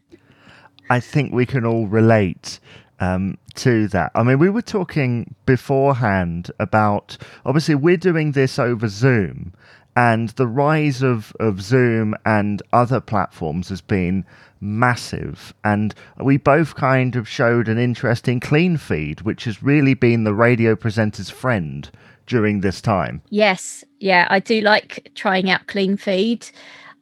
I 0.90 1.00
think 1.00 1.32
we 1.32 1.46
can 1.46 1.64
all 1.64 1.86
relate 1.86 2.60
um, 3.02 3.36
to 3.56 3.88
that. 3.88 4.12
I 4.14 4.22
mean, 4.22 4.38
we 4.38 4.48
were 4.48 4.62
talking 4.62 5.34
beforehand 5.46 6.50
about 6.60 7.16
obviously 7.44 7.74
we're 7.74 7.96
doing 7.96 8.32
this 8.32 8.58
over 8.58 8.88
Zoom, 8.88 9.54
and 9.94 10.30
the 10.30 10.46
rise 10.46 11.02
of, 11.02 11.34
of 11.38 11.60
Zoom 11.60 12.14
and 12.24 12.62
other 12.72 13.00
platforms 13.00 13.68
has 13.68 13.80
been 13.80 14.24
massive. 14.60 15.52
And 15.64 15.94
we 16.22 16.36
both 16.36 16.74
kind 16.74 17.16
of 17.16 17.28
showed 17.28 17.68
an 17.68 17.78
interest 17.78 18.28
in 18.28 18.40
Clean 18.40 18.76
Feed, 18.76 19.22
which 19.22 19.44
has 19.44 19.62
really 19.62 19.94
been 19.94 20.24
the 20.24 20.34
radio 20.34 20.74
presenter's 20.74 21.30
friend 21.30 21.90
during 22.26 22.60
this 22.60 22.80
time. 22.80 23.22
Yes, 23.30 23.84
yeah, 24.00 24.26
I 24.30 24.38
do 24.38 24.60
like 24.60 25.10
trying 25.14 25.50
out 25.50 25.66
Clean 25.66 25.96
Feed. 25.96 26.48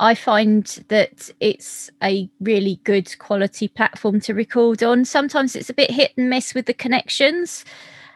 I 0.01 0.15
find 0.15 0.65
that 0.89 1.31
it's 1.41 1.91
a 2.03 2.31
really 2.41 2.81
good 2.85 3.19
quality 3.19 3.69
platform 3.69 4.21
to 4.23 4.33
record 4.33 4.83
on. 4.83 5.05
Sometimes 5.05 5.55
it's 5.55 5.69
a 5.69 5.75
bit 5.75 5.91
hit 5.91 6.13
and 6.17 6.31
miss 6.31 6.55
with 6.55 6.65
the 6.65 6.75
connections 6.75 7.67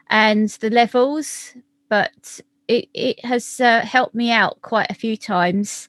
and 0.09 0.49
the 0.49 0.71
levels, 0.71 1.55
but 1.91 2.41
it, 2.69 2.89
it 2.95 3.25
has 3.25 3.61
uh, 3.61 3.81
helped 3.81 4.15
me 4.15 4.31
out 4.31 4.61
quite 4.63 4.91
a 4.91 4.95
few 4.95 5.17
times. 5.17 5.89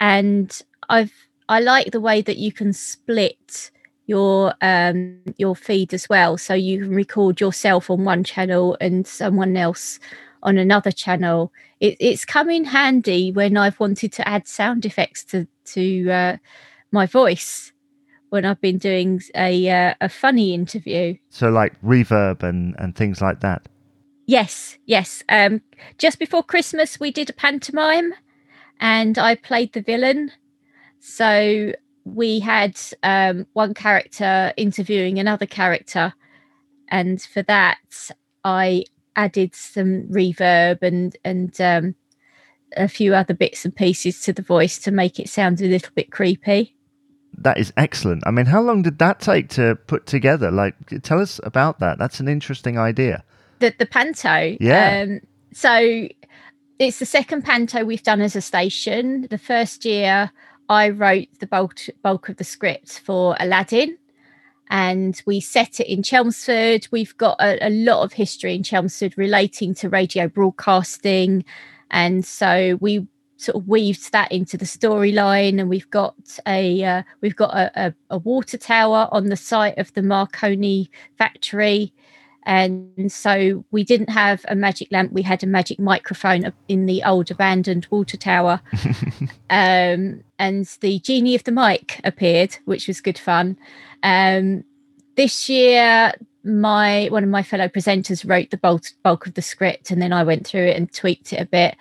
And 0.00 0.60
I've 0.88 1.12
I 1.48 1.60
like 1.60 1.90
the 1.90 2.00
way 2.00 2.22
that 2.22 2.36
you 2.36 2.52
can 2.52 2.72
split 2.72 3.70
your 4.06 4.54
um 4.60 5.20
your 5.36 5.54
feed 5.54 5.94
as 5.94 6.08
well 6.08 6.36
so 6.36 6.52
you 6.52 6.80
can 6.80 6.94
record 6.94 7.40
yourself 7.40 7.90
on 7.90 8.04
one 8.04 8.24
channel 8.24 8.76
and 8.80 9.06
someone 9.06 9.56
else 9.56 10.00
on 10.42 10.58
another 10.58 10.90
channel. 10.90 11.52
It, 11.80 11.96
it's 12.00 12.24
come 12.24 12.50
in 12.50 12.64
handy 12.64 13.30
when 13.30 13.56
I've 13.56 13.78
wanted 13.78 14.12
to 14.14 14.28
add 14.28 14.48
sound 14.48 14.84
effects 14.84 15.24
to 15.26 15.46
to 15.66 16.10
uh, 16.10 16.36
my 16.92 17.06
voice 17.06 17.72
when 18.30 18.44
I've 18.44 18.60
been 18.60 18.78
doing 18.78 19.20
a 19.34 19.70
uh, 19.70 19.94
a 20.00 20.08
funny 20.08 20.54
interview. 20.54 21.16
So 21.28 21.50
like 21.50 21.80
reverb 21.82 22.42
and 22.42 22.74
and 22.78 22.96
things 22.96 23.20
like 23.20 23.40
that. 23.40 23.68
Yes, 24.30 24.78
yes. 24.86 25.24
Um, 25.28 25.60
just 25.98 26.20
before 26.20 26.44
Christmas, 26.44 27.00
we 27.00 27.10
did 27.10 27.28
a 27.28 27.32
pantomime, 27.32 28.14
and 28.78 29.18
I 29.18 29.34
played 29.34 29.72
the 29.72 29.80
villain. 29.80 30.30
So 31.00 31.72
we 32.04 32.38
had 32.38 32.78
um, 33.02 33.48
one 33.54 33.74
character 33.74 34.52
interviewing 34.56 35.18
another 35.18 35.46
character, 35.46 36.12
and 36.86 37.20
for 37.20 37.42
that, 37.42 37.80
I 38.44 38.84
added 39.16 39.52
some 39.56 40.04
reverb 40.04 40.80
and 40.82 41.16
and 41.24 41.60
um, 41.60 41.96
a 42.76 42.86
few 42.86 43.16
other 43.16 43.34
bits 43.34 43.64
and 43.64 43.74
pieces 43.74 44.20
to 44.20 44.32
the 44.32 44.42
voice 44.42 44.78
to 44.78 44.92
make 44.92 45.18
it 45.18 45.28
sound 45.28 45.60
a 45.60 45.66
little 45.66 45.92
bit 45.96 46.12
creepy. 46.12 46.76
That 47.36 47.58
is 47.58 47.72
excellent. 47.76 48.22
I 48.24 48.30
mean, 48.30 48.46
how 48.46 48.60
long 48.60 48.82
did 48.82 49.00
that 49.00 49.18
take 49.18 49.48
to 49.48 49.74
put 49.88 50.06
together? 50.06 50.52
Like, 50.52 50.76
tell 51.02 51.18
us 51.18 51.40
about 51.42 51.80
that. 51.80 51.98
That's 51.98 52.20
an 52.20 52.28
interesting 52.28 52.78
idea. 52.78 53.24
The 53.60 53.74
the 53.78 53.86
panto. 53.86 54.56
Yeah. 54.60 55.04
Um, 55.06 55.20
so 55.52 56.08
it's 56.78 56.98
the 56.98 57.06
second 57.06 57.42
panto 57.42 57.84
we've 57.84 58.02
done 58.02 58.20
as 58.20 58.34
a 58.34 58.40
station. 58.40 59.26
The 59.30 59.38
first 59.38 59.84
year 59.84 60.32
I 60.68 60.90
wrote 60.90 61.28
the 61.38 61.46
bulk 61.46 61.80
bulk 62.02 62.28
of 62.28 62.36
the 62.36 62.44
script 62.44 63.00
for 63.00 63.36
Aladdin 63.38 63.96
and 64.70 65.20
we 65.26 65.40
set 65.40 65.80
it 65.80 65.92
in 65.92 66.02
Chelmsford. 66.02 66.86
We've 66.92 67.16
got 67.16 67.36
a, 67.40 67.66
a, 67.66 67.70
lot 67.70 68.04
of 68.04 68.12
history 68.12 68.54
in 68.54 68.62
Chelmsford 68.62 69.18
relating 69.18 69.74
to 69.74 69.88
radio 69.88 70.28
broadcasting. 70.28 71.44
And 71.90 72.24
so 72.24 72.78
we 72.80 73.08
sort 73.36 73.56
of 73.56 73.66
weaved 73.66 74.12
that 74.12 74.30
into 74.30 74.56
the 74.56 74.64
storyline 74.64 75.58
and 75.58 75.68
we've 75.68 75.90
got 75.90 76.14
a 76.46 76.84
uh, 76.84 77.02
we've 77.20 77.36
got 77.36 77.52
a, 77.54 77.86
a, 77.86 77.94
a, 78.10 78.18
water 78.18 78.56
tower 78.56 79.08
on 79.10 79.26
the 79.26 79.36
site 79.36 79.76
of 79.76 79.92
the 79.94 80.02
Marconi 80.02 80.88
factory 81.18 81.92
and 82.44 83.12
so 83.12 83.64
we 83.70 83.84
didn't 83.84 84.08
have 84.08 84.44
a 84.48 84.54
magic 84.54 84.88
lamp 84.90 85.12
we 85.12 85.22
had 85.22 85.42
a 85.42 85.46
magic 85.46 85.78
microphone 85.78 86.52
in 86.68 86.86
the 86.86 87.02
old 87.04 87.30
abandoned 87.30 87.86
water 87.90 88.16
tower 88.16 88.60
um, 89.50 90.22
and 90.38 90.66
the 90.80 90.98
genie 91.00 91.34
of 91.34 91.44
the 91.44 91.52
mic 91.52 92.00
appeared 92.04 92.56
which 92.64 92.88
was 92.88 93.00
good 93.00 93.18
fun 93.18 93.56
um, 94.02 94.64
this 95.16 95.48
year, 95.48 96.12
my 96.44 97.08
one 97.10 97.22
of 97.22 97.28
my 97.28 97.42
fellow 97.42 97.68
presenters 97.68 98.26
wrote 98.26 98.50
the 98.50 98.56
bulk, 98.56 98.84
bulk 99.02 99.26
of 99.26 99.34
the 99.34 99.42
script, 99.42 99.90
and 99.90 100.00
then 100.00 100.12
I 100.12 100.22
went 100.22 100.46
through 100.46 100.66
it 100.66 100.76
and 100.76 100.90
tweaked 100.92 101.32
it 101.32 101.40
a 101.40 101.44
bit. 101.44 101.76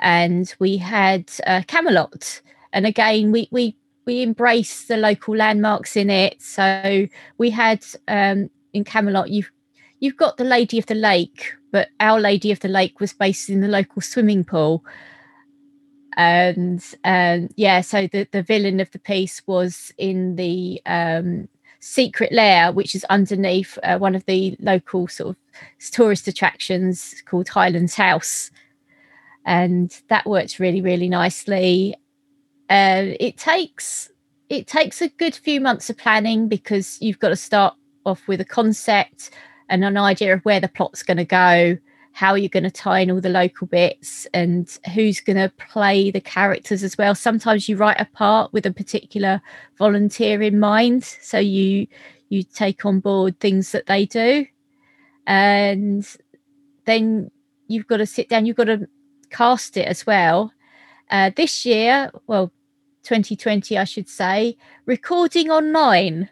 And 0.00 0.52
we 0.58 0.76
had 0.78 1.30
uh, 1.46 1.62
Camelot, 1.66 2.40
and 2.72 2.86
again, 2.86 3.32
we 3.32 3.48
we 3.52 3.76
we 4.06 4.22
embraced 4.22 4.88
the 4.88 4.96
local 4.96 5.36
landmarks 5.36 5.96
in 5.96 6.10
it. 6.10 6.42
So 6.42 7.06
we 7.38 7.50
had 7.50 7.84
um, 8.08 8.50
in 8.72 8.84
Camelot, 8.84 9.30
you've 9.30 9.52
you've 10.00 10.16
got 10.16 10.36
the 10.36 10.44
Lady 10.44 10.78
of 10.78 10.86
the 10.86 10.94
Lake, 10.94 11.54
but 11.70 11.88
Our 12.00 12.18
Lady 12.18 12.50
of 12.50 12.60
the 12.60 12.68
Lake 12.68 12.98
was 12.98 13.12
based 13.12 13.48
in 13.48 13.60
the 13.60 13.68
local 13.68 14.02
swimming 14.02 14.44
pool. 14.44 14.84
And 16.16 16.84
um, 17.04 17.48
yeah 17.54 17.82
so 17.82 18.08
the 18.08 18.26
the 18.32 18.42
villain 18.42 18.80
of 18.80 18.90
the 18.90 18.98
piece 18.98 19.40
was 19.46 19.92
in 19.96 20.34
the 20.34 20.82
um, 20.84 21.48
secret 21.78 22.32
lair 22.32 22.72
which 22.72 22.96
is 22.96 23.04
underneath 23.04 23.78
uh, 23.84 23.96
one 23.96 24.16
of 24.16 24.24
the 24.26 24.56
local 24.58 25.06
sort 25.06 25.30
of 25.30 25.36
tourist 25.92 26.26
attractions 26.26 27.22
called 27.26 27.48
Hylands 27.48 27.94
House. 27.94 28.50
And 29.46 29.96
that 30.08 30.26
works 30.26 30.58
really 30.58 30.80
really 30.80 31.08
nicely. 31.08 31.94
Uh, 32.68 33.14
it 33.20 33.36
takes 33.36 34.10
it 34.48 34.66
takes 34.66 35.00
a 35.00 35.08
good 35.08 35.36
few 35.36 35.60
months 35.60 35.88
of 35.90 35.96
planning 35.96 36.48
because 36.48 36.98
you've 37.00 37.20
got 37.20 37.28
to 37.28 37.36
start 37.36 37.74
off 38.04 38.26
with 38.26 38.40
a 38.40 38.44
concept 38.44 39.30
and 39.70 39.84
an 39.84 39.96
idea 39.96 40.34
of 40.34 40.42
where 40.42 40.60
the 40.60 40.68
plot's 40.68 41.02
going 41.02 41.16
to 41.16 41.24
go 41.24 41.78
how 42.12 42.34
you're 42.34 42.48
going 42.48 42.64
to 42.64 42.70
tie 42.70 43.00
in 43.00 43.10
all 43.10 43.20
the 43.20 43.28
local 43.28 43.66
bits 43.66 44.26
and 44.34 44.78
who's 44.94 45.20
going 45.20 45.36
to 45.36 45.52
play 45.70 46.10
the 46.10 46.20
characters 46.20 46.82
as 46.82 46.98
well. 46.98 47.14
Sometimes 47.14 47.68
you 47.68 47.76
write 47.76 48.00
a 48.00 48.04
part 48.04 48.52
with 48.52 48.66
a 48.66 48.72
particular 48.72 49.40
volunteer 49.78 50.42
in 50.42 50.58
mind 50.58 51.04
so 51.04 51.38
you 51.38 51.86
you 52.28 52.42
take 52.44 52.84
on 52.84 53.00
board 53.00 53.38
things 53.40 53.72
that 53.72 53.86
they 53.86 54.06
do. 54.06 54.46
And 55.26 56.06
then 56.84 57.30
you've 57.66 57.86
got 57.86 57.98
to 57.98 58.06
sit 58.06 58.28
down 58.28 58.46
you've 58.46 58.56
got 58.56 58.64
to 58.64 58.88
cast 59.30 59.76
it 59.76 59.86
as 59.86 60.06
well. 60.06 60.52
Uh, 61.10 61.30
this 61.34 61.66
year 61.66 62.10
well 62.26 62.52
2020 63.02 63.76
i 63.78 63.84
should 63.84 64.08
say 64.08 64.56
recording 64.86 65.50
online. 65.50 66.28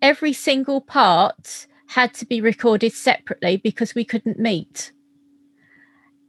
Every 0.00 0.32
single 0.32 0.80
part 0.80 1.66
had 1.88 2.12
to 2.12 2.26
be 2.26 2.40
recorded 2.40 2.92
separately 2.92 3.56
because 3.56 3.94
we 3.94 4.04
couldn't 4.04 4.38
meet. 4.38 4.92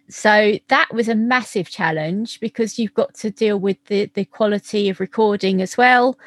So 0.10 0.58
that 0.70 0.88
was 0.94 1.08
a 1.10 1.16
massive 1.16 1.70
challenge 1.70 2.39
because 2.39 2.80
you've 2.80 2.94
got 2.94 3.13
to 3.16 3.30
deal 3.30 3.60
with 3.60 3.78
the 3.86 4.10
the 4.16 4.25
quality 4.25 4.89
of 4.89 5.00
recording 5.00 5.62
as 5.62 5.78
well. 5.78 6.18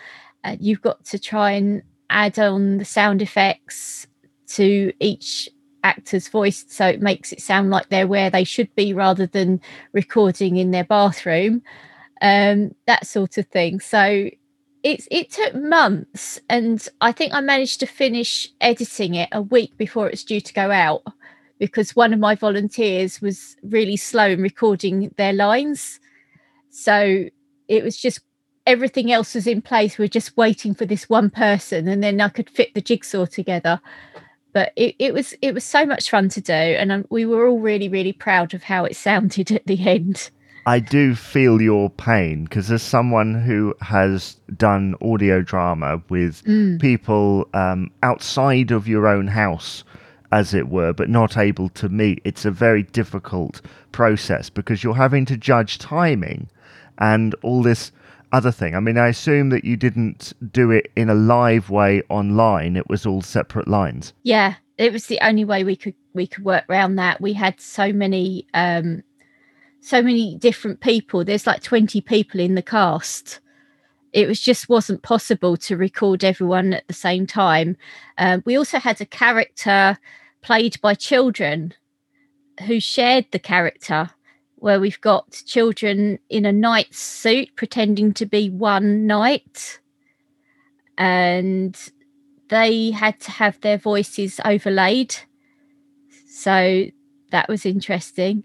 Uh, 0.45 0.57
you've 0.61 0.83
got 0.83 1.05
to 1.07 1.19
try 1.19 1.53
and 1.53 1.83
add 2.11 2.39
on 2.39 2.79
the 2.79 2.85
sound 2.85 3.23
effects 3.23 4.07
to 4.49 4.93
each 5.01 5.49
actor's 5.83 6.29
voice 6.29 6.65
so 6.69 6.87
it 6.87 7.01
makes 7.01 7.33
it 7.33 7.41
sound 7.41 7.71
like 7.71 7.89
they're 7.89 8.07
where 8.07 8.31
they 8.31 8.45
should 8.45 8.73
be 8.77 8.93
rather 8.93 9.27
than 9.27 9.61
recording 9.93 10.59
in 10.59 10.71
their 10.71 10.85
bathroom. 10.85 11.63
Um, 12.21 12.75
that 12.87 13.07
sort 13.07 13.39
of 13.39 13.47
thing. 13.49 13.81
So 13.81 14.31
it's 14.83 15.07
it 15.11 15.31
took 15.31 15.55
months 15.55 16.41
and 16.49 16.89
i 17.01 17.13
think 17.13 17.33
i 17.33 17.41
managed 17.41 17.79
to 17.79 17.87
finish 17.87 18.49
editing 18.61 19.15
it 19.15 19.29
a 19.33 19.41
week 19.41 19.77
before 19.77 20.09
it's 20.09 20.25
due 20.25 20.41
to 20.41 20.53
go 20.53 20.71
out 20.71 21.03
because 21.63 21.95
one 21.95 22.13
of 22.13 22.19
my 22.19 22.35
volunteers 22.35 23.23
was 23.23 23.57
really 23.63 23.97
slow 23.97 24.27
in 24.27 24.43
recording 24.43 25.15
their 25.17 25.33
lines. 25.33 26.01
So 26.71 27.27
it 27.69 27.85
was 27.85 27.97
just 27.97 28.19
everything 28.67 29.13
else 29.13 29.37
was 29.37 29.47
in 29.47 29.63
place. 29.63 29.97
We 29.97 30.07
are 30.07 30.09
just 30.09 30.37
waiting 30.37 30.75
for 30.75 30.87
this 30.87 31.09
one 31.09 31.31
person, 31.31 31.87
and 31.87 32.03
then 32.03 32.21
I 32.21 32.31
could 32.31 32.51
fit 32.51 32.75
the 32.75 32.81
jigsaw 32.81 33.27
together. 33.27 33.81
But 34.53 34.73
it, 34.75 34.97
it 34.99 35.15
was 35.15 35.35
it 35.41 35.55
was 35.55 35.63
so 35.63 35.87
much 35.87 36.11
fun 36.11 36.29
to 36.31 36.41
do, 36.41 36.53
and 36.53 36.91
um, 36.91 37.05
we 37.11 37.27
were 37.27 37.47
all 37.47 37.61
really 37.61 37.89
really 37.89 38.13
proud 38.13 38.55
of 38.55 38.65
how 38.65 38.85
it 38.85 38.97
sounded 38.97 39.53
at 39.53 39.65
the 39.65 39.89
end. 39.89 40.31
I 40.67 40.79
do 40.79 41.15
feel 41.15 41.61
your 41.61 41.91
pain 41.91 42.45
because 42.45 42.71
as 42.71 42.83
someone 42.83 43.35
who 43.35 43.75
has 43.81 44.37
done 44.57 44.95
audio 45.03 45.43
drama 45.43 46.03
with 46.09 46.45
people 46.81 47.49
um, 47.53 47.91
outside 48.03 48.71
of 48.71 48.87
your 48.87 49.07
own 49.09 49.27
house, 49.27 49.83
as 50.31 50.55
it 50.55 50.69
were, 50.69 50.93
but 50.93 51.11
not 51.11 51.37
able 51.37 51.69
to 51.69 51.89
meet, 51.89 52.21
it's 52.25 52.45
a 52.45 52.51
very 52.51 52.83
difficult 52.85 53.61
process 53.93 54.49
because 54.49 54.83
you're 54.83 54.95
having 54.95 55.27
to 55.27 55.37
judge 55.37 55.79
timing 55.79 56.49
and 56.99 57.35
all 57.43 57.63
this 57.63 57.93
other 58.33 58.51
thing. 58.51 58.75
I 58.75 58.81
mean, 58.81 58.97
I 58.97 59.09
assume 59.09 59.51
that 59.51 59.65
you 59.65 59.77
didn't 59.77 60.33
do 60.53 60.71
it 60.71 60.91
in 60.97 61.11
a 61.11 61.15
live 61.15 61.69
way 61.69 62.03
online, 62.09 62.77
it 62.77 62.89
was 62.89 63.05
all 63.05 63.21
separate 63.21 63.69
lines. 63.69 64.15
Yeah, 64.23 64.55
it 64.79 64.93
was 64.93 65.07
the 65.07 65.21
only 65.21 65.45
way 65.45 65.65
we 65.65 65.77
could 65.77 65.95
we 66.15 66.27
could 66.27 66.45
work 66.45 66.65
around 66.69 66.97
that. 66.97 67.21
We 67.21 67.35
had 67.35 67.61
so 67.61 67.93
many 67.93 68.47
um 68.55 69.03
so 69.83 70.01
many 70.01 70.37
different 70.37 70.81
people. 70.81 71.25
There's 71.25 71.47
like 71.47 71.63
20 71.63 72.01
people 72.03 72.41
in 72.41 72.55
the 72.55 72.63
cast. 72.63 73.41
It 74.13 74.29
was 74.29 74.41
just 74.41 74.69
wasn't 74.69 75.03
possible 75.03 75.57
to 75.57 75.77
record 75.77 76.23
everyone 76.23 76.73
at 76.73 76.87
the 76.87 76.95
same 76.95 77.27
time. 77.27 77.77
Um, 78.17 78.43
we 78.47 78.57
also 78.57 78.79
had 78.79 79.01
a 79.01 79.07
character 79.07 79.99
played 80.41 80.81
by 80.81 80.95
children 80.95 81.75
who 82.67 82.79
shared 82.79 83.27
the 83.33 83.41
character, 83.41 84.11
where 84.57 84.79
we've 84.79 85.01
got 85.01 85.43
children 85.47 86.21
in 86.31 86.47
a 86.47 86.53
knight 86.53 86.95
suit 86.95 87.49
pretending 87.57 88.15
to 88.15 88.27
be 88.27 88.51
one 88.51 89.07
knight, 89.07 89.81
and 90.97 91.77
they 92.51 92.93
had 92.93 93.19
to 93.21 93.33
have 93.33 93.61
their 93.63 93.79
voices 93.79 94.39
overlaid. 94.45 95.17
So 96.29 96.87
that 97.31 97.49
was 97.49 97.67
interesting. 97.67 98.45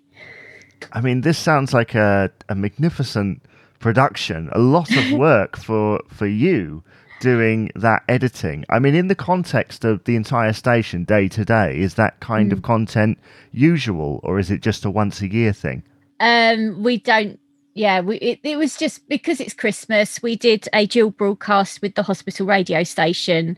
I 0.91 1.01
mean, 1.01 1.21
this 1.21 1.37
sounds 1.37 1.73
like 1.73 1.95
a, 1.95 2.31
a 2.49 2.55
magnificent 2.55 3.41
production, 3.79 4.49
a 4.51 4.59
lot 4.59 4.95
of 4.95 5.11
work 5.17 5.57
for 5.57 6.01
for 6.09 6.27
you 6.27 6.83
doing 7.19 7.71
that 7.75 8.03
editing. 8.07 8.65
I 8.69 8.79
mean, 8.79 8.95
in 8.95 9.07
the 9.07 9.15
context 9.15 9.83
of 9.83 10.03
the 10.03 10.15
entire 10.15 10.53
station 10.53 11.03
day 11.03 11.27
to 11.29 11.43
day, 11.43 11.79
is 11.79 11.95
that 11.95 12.19
kind 12.19 12.53
of 12.53 12.61
content 12.61 13.17
usual, 13.51 14.19
or 14.23 14.39
is 14.39 14.51
it 14.51 14.61
just 14.61 14.85
a 14.85 14.91
once 14.91 15.21
a 15.21 15.31
year 15.31 15.53
thing? 15.53 15.83
Um, 16.19 16.83
we 16.83 16.97
don't. 16.97 17.39
Yeah, 17.73 18.01
we 18.01 18.17
it, 18.17 18.39
it 18.43 18.57
was 18.57 18.75
just 18.75 19.07
because 19.07 19.39
it's 19.39 19.53
Christmas. 19.53 20.21
We 20.21 20.35
did 20.35 20.67
a 20.73 20.87
dual 20.87 21.11
broadcast 21.11 21.81
with 21.81 21.95
the 21.95 22.03
hospital 22.03 22.47
radio 22.47 22.83
station, 22.83 23.57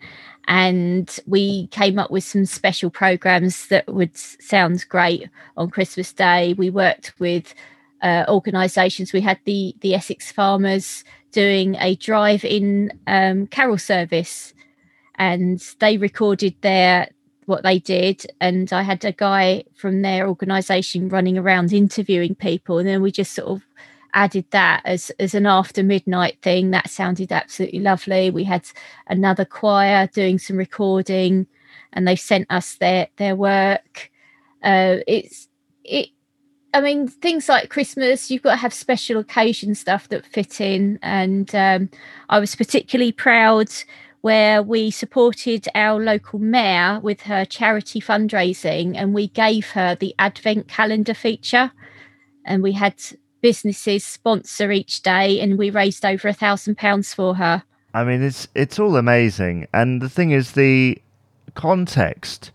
and 0.49 1.19
we 1.27 1.67
came 1.67 1.99
up 1.99 2.09
with 2.09 2.23
some 2.23 2.43
special 2.43 2.89
programs 2.89 3.67
that 3.67 3.87
would 3.87 4.17
sound 4.17 4.83
great 4.89 5.29
on 5.55 5.69
Christmas 5.69 6.11
Day. 6.11 6.53
We 6.57 6.71
worked 6.71 7.13
with 7.19 7.53
uh, 8.01 8.25
organisations. 8.27 9.13
We 9.13 9.21
had 9.21 9.39
the 9.45 9.75
the 9.81 9.93
Essex 9.93 10.31
Farmers 10.31 11.03
doing 11.31 11.75
a 11.75 11.95
drive-in 11.95 12.91
um, 13.05 13.45
carol 13.47 13.77
service, 13.77 14.55
and 15.15 15.59
they 15.79 15.97
recorded 15.97 16.55
their 16.61 17.09
what 17.45 17.63
they 17.63 17.79
did 17.79 18.27
and 18.39 18.71
i 18.71 18.83
had 18.83 19.03
a 19.03 19.11
guy 19.11 19.63
from 19.73 20.03
their 20.03 20.27
organization 20.27 21.09
running 21.09 21.35
around 21.35 21.73
interviewing 21.73 22.35
people 22.35 22.77
and 22.77 22.87
then 22.87 23.01
we 23.01 23.11
just 23.11 23.33
sort 23.33 23.47
of 23.47 23.63
added 24.13 24.45
that 24.51 24.81
as 24.85 25.11
as 25.19 25.33
an 25.33 25.45
after 25.45 25.83
midnight 25.83 26.37
thing. 26.41 26.71
That 26.71 26.89
sounded 26.89 27.31
absolutely 27.31 27.79
lovely. 27.79 28.29
We 28.29 28.43
had 28.43 28.67
another 29.07 29.45
choir 29.45 30.07
doing 30.07 30.39
some 30.39 30.57
recording 30.57 31.47
and 31.93 32.07
they 32.07 32.15
sent 32.15 32.47
us 32.51 32.75
their 32.75 33.07
their 33.17 33.35
work. 33.35 34.11
Uh 34.63 34.97
it's 35.07 35.47
it 35.83 36.09
I 36.73 36.81
mean, 36.81 37.07
things 37.07 37.49
like 37.49 37.69
Christmas, 37.69 38.29
you've 38.29 38.43
got 38.43 38.51
to 38.51 38.57
have 38.57 38.73
special 38.73 39.19
occasion 39.19 39.73
stuff 39.73 40.07
that 40.09 40.25
fit 40.25 40.61
in. 40.61 40.99
And 41.01 41.53
um, 41.55 41.89
I 42.29 42.39
was 42.39 42.55
particularly 42.55 43.11
proud 43.11 43.69
where 44.21 44.61
we 44.61 44.91
supported 44.91 45.67
our 45.73 45.99
local 45.99 46.39
mayor 46.39 46.99
with 47.01 47.21
her 47.21 47.45
charity 47.45 47.99
fundraising 48.01 48.95
and 48.95 49.13
we 49.13 49.29
gave 49.29 49.69
her 49.71 49.95
the 49.95 50.13
advent 50.19 50.67
calendar 50.67 51.13
feature. 51.13 51.71
And 52.45 52.61
we 52.61 52.73
had 52.73 53.01
businesses 53.41 54.03
sponsor 54.05 54.71
each 54.71 55.01
day 55.01 55.39
and 55.39 55.57
we 55.57 55.69
raised 55.69 56.05
over 56.05 56.27
a 56.27 56.33
thousand 56.33 56.77
pounds 56.77 57.13
for 57.13 57.35
her 57.35 57.63
I 57.93 58.03
mean, 58.03 58.21
it's 58.21 58.47
it's 58.53 58.77
all 58.77 58.97
amazing, 58.97 59.67
and 59.73 59.99
the 59.99 60.09
thing 60.09 60.29
is, 60.29 60.51
the 60.51 61.01
context, 61.55 62.51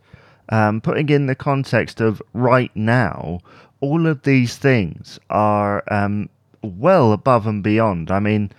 um, 0.48 0.80
putting 0.80 1.08
in 1.08 1.26
the 1.26 1.34
context 1.34 2.00
of 2.00 2.22
right 2.32 2.70
now, 2.76 3.40
all 3.80 4.06
of 4.06 4.22
these 4.22 4.56
things 4.56 5.18
are 5.30 5.82
um, 5.92 6.28
well 6.62 7.12
above 7.12 7.46
and 7.46 7.62
beyond. 7.62 8.10
I 8.10 8.20
mean, 8.20 8.52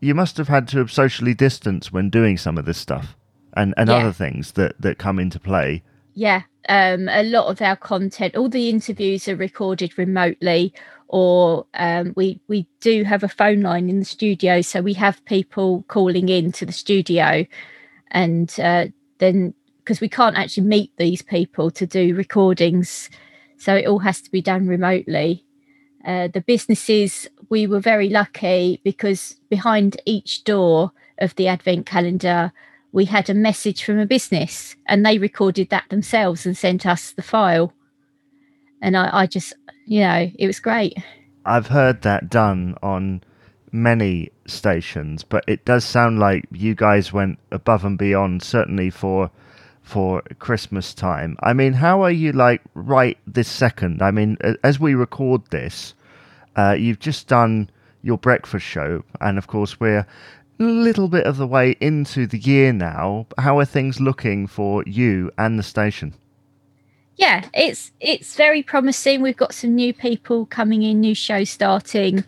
you 0.00 0.14
must 0.14 0.36
have 0.36 0.48
had 0.48 0.68
to 0.68 0.78
have 0.78 0.90
socially 0.92 1.34
distanced 1.34 1.92
when 1.92 2.10
doing 2.10 2.38
some 2.38 2.56
of 2.58 2.64
this 2.64 2.78
stuff, 2.78 3.16
and 3.54 3.74
and 3.76 3.90
Yeah. 3.90 3.96
other 3.96 4.12
things 4.12 4.52
that 4.52 4.80
that 4.80 4.98
come 4.98 5.18
into 5.18 5.40
play. 5.40 5.82
yeah 6.14 6.42
um 6.68 7.08
a 7.08 7.22
lot 7.22 7.46
of 7.46 7.62
our 7.62 7.76
content 7.76 8.34
all 8.36 8.48
the 8.48 8.68
interviews 8.68 9.28
are 9.28 9.36
recorded 9.36 9.96
remotely 9.96 10.72
or 11.10 11.66
um 11.74 12.12
we 12.16 12.40
we 12.48 12.66
do 12.80 13.04
have 13.04 13.22
a 13.22 13.28
phone 13.28 13.60
line 13.60 13.88
in 13.90 13.98
the 13.98 14.04
studio 14.04 14.60
so 14.60 14.80
we 14.80 14.94
have 14.94 15.24
people 15.24 15.84
calling 15.88 16.28
in 16.28 16.52
to 16.52 16.64
the 16.64 16.72
studio 16.72 17.44
and 18.10 18.58
uh 18.60 18.86
then 19.18 19.52
because 19.78 20.00
we 20.00 20.08
can't 20.08 20.36
actually 20.36 20.66
meet 20.66 20.92
these 20.96 21.22
people 21.22 21.70
to 21.70 21.86
do 21.86 22.14
recordings 22.14 23.10
so 23.58 23.74
it 23.74 23.86
all 23.86 23.98
has 23.98 24.20
to 24.20 24.30
be 24.30 24.40
done 24.40 24.66
remotely 24.66 25.44
uh, 26.06 26.28
the 26.28 26.40
businesses 26.40 27.28
we 27.50 27.66
were 27.66 27.80
very 27.80 28.08
lucky 28.08 28.80
because 28.84 29.36
behind 29.50 30.00
each 30.06 30.44
door 30.44 30.92
of 31.18 31.34
the 31.34 31.48
advent 31.48 31.84
calendar 31.84 32.52
we 32.92 33.04
had 33.04 33.30
a 33.30 33.34
message 33.34 33.84
from 33.84 33.98
a 33.98 34.06
business 34.06 34.76
and 34.86 35.04
they 35.04 35.18
recorded 35.18 35.70
that 35.70 35.84
themselves 35.90 36.44
and 36.44 36.56
sent 36.56 36.86
us 36.86 37.12
the 37.12 37.22
file. 37.22 37.72
And 38.82 38.96
I, 38.96 39.10
I 39.12 39.26
just, 39.26 39.52
you 39.90 40.02
know, 40.02 40.30
it 40.38 40.46
was 40.46 40.60
great. 40.60 40.96
I've 41.44 41.66
heard 41.66 42.02
that 42.02 42.30
done 42.30 42.76
on 42.80 43.24
many 43.72 44.30
stations, 44.46 45.24
but 45.24 45.42
it 45.48 45.64
does 45.64 45.84
sound 45.84 46.20
like 46.20 46.44
you 46.52 46.76
guys 46.76 47.12
went 47.12 47.40
above 47.50 47.84
and 47.84 47.98
beyond, 47.98 48.40
certainly 48.40 48.90
for 48.90 49.32
for 49.82 50.22
Christmas 50.38 50.94
time. 50.94 51.36
I 51.42 51.54
mean, 51.54 51.72
how 51.72 52.02
are 52.02 52.10
you 52.12 52.30
like 52.30 52.62
right 52.74 53.18
this 53.26 53.48
second? 53.48 54.00
I 54.00 54.12
mean, 54.12 54.38
as 54.62 54.78
we 54.78 54.94
record 54.94 55.42
this, 55.50 55.94
uh, 56.54 56.76
you've 56.78 57.00
just 57.00 57.26
done 57.26 57.68
your 58.00 58.16
breakfast 58.16 58.64
show, 58.64 59.02
and 59.20 59.38
of 59.38 59.48
course 59.48 59.80
we're 59.80 60.06
a 60.60 60.62
little 60.62 61.08
bit 61.08 61.26
of 61.26 61.36
the 61.36 61.48
way 61.48 61.74
into 61.80 62.28
the 62.28 62.38
year 62.38 62.72
now. 62.72 63.26
How 63.38 63.58
are 63.58 63.64
things 63.64 63.98
looking 63.98 64.46
for 64.46 64.84
you 64.86 65.32
and 65.36 65.58
the 65.58 65.64
station? 65.64 66.14
Yeah, 67.20 67.46
it's 67.52 67.92
it's 68.00 68.34
very 68.34 68.62
promising. 68.62 69.20
We've 69.20 69.36
got 69.36 69.52
some 69.52 69.74
new 69.74 69.92
people 69.92 70.46
coming 70.46 70.82
in, 70.82 71.00
new 71.00 71.14
shows 71.14 71.50
starting, 71.50 72.24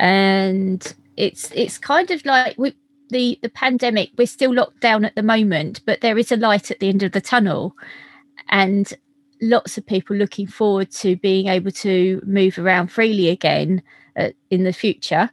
and 0.00 0.82
it's 1.18 1.50
it's 1.54 1.76
kind 1.76 2.10
of 2.10 2.24
like 2.24 2.56
we, 2.56 2.74
the 3.10 3.38
the 3.42 3.50
pandemic. 3.50 4.08
We're 4.16 4.26
still 4.26 4.54
locked 4.54 4.80
down 4.80 5.04
at 5.04 5.14
the 5.16 5.22
moment, 5.22 5.82
but 5.84 6.00
there 6.00 6.16
is 6.16 6.32
a 6.32 6.38
light 6.38 6.70
at 6.70 6.80
the 6.80 6.88
end 6.88 7.02
of 7.02 7.12
the 7.12 7.20
tunnel, 7.20 7.76
and 8.48 8.90
lots 9.42 9.76
of 9.76 9.84
people 9.84 10.16
looking 10.16 10.46
forward 10.46 10.90
to 10.92 11.16
being 11.16 11.48
able 11.48 11.72
to 11.72 12.22
move 12.24 12.58
around 12.58 12.86
freely 12.88 13.28
again 13.28 13.82
uh, 14.16 14.30
in 14.48 14.64
the 14.64 14.72
future. 14.72 15.28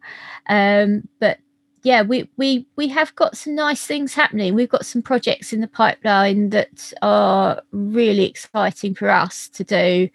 Um, 0.49 1.07
but 1.21 1.37
yeah, 1.83 2.01
we 2.01 2.29
we 2.37 2.65
we 2.75 2.87
have 2.89 3.15
got 3.15 3.37
some 3.37 3.55
nice 3.55 3.85
things 3.85 4.13
happening. 4.13 4.53
We've 4.53 4.69
got 4.69 4.85
some 4.85 5.01
projects 5.01 5.53
in 5.53 5.61
the 5.61 5.67
pipeline 5.67 6.49
that 6.49 6.93
are 7.01 7.61
really 7.71 8.25
exciting 8.25 8.95
for 8.95 9.09
us 9.09 9.47
to 9.49 9.63
do, 9.63 10.09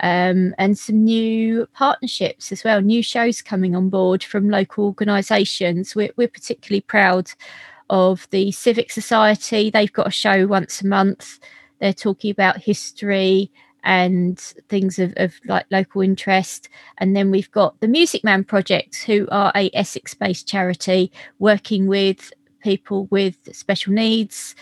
um, 0.00 0.54
and 0.58 0.78
some 0.78 1.04
new 1.04 1.66
partnerships 1.74 2.52
as 2.52 2.64
well. 2.64 2.80
New 2.80 3.02
shows 3.02 3.42
coming 3.42 3.74
on 3.74 3.88
board 3.88 4.22
from 4.22 4.50
local 4.50 4.84
organisations. 4.84 5.94
We're 5.94 6.12
we're 6.16 6.28
particularly 6.28 6.82
proud 6.82 7.30
of 7.90 8.28
the 8.30 8.52
Civic 8.52 8.90
Society. 8.90 9.70
They've 9.70 9.92
got 9.92 10.08
a 10.08 10.10
show 10.10 10.46
once 10.46 10.82
a 10.82 10.86
month. 10.86 11.38
They're 11.80 11.92
talking 11.94 12.30
about 12.30 12.58
history 12.58 13.50
and 13.84 14.38
things 14.68 14.98
of, 14.98 15.12
of 15.16 15.34
like 15.46 15.66
local 15.70 16.02
interest. 16.02 16.68
And 16.98 17.16
then 17.16 17.30
we've 17.30 17.50
got 17.50 17.80
the 17.80 17.88
Music 17.88 18.24
Man 18.24 18.44
Project, 18.44 19.02
who 19.04 19.28
are 19.30 19.52
a 19.54 19.70
Essex 19.74 20.14
based 20.14 20.48
charity 20.48 21.12
working 21.38 21.86
with 21.86 22.32
people 22.62 23.06
with 23.10 23.36
special 23.52 23.92
needs. 23.92 24.54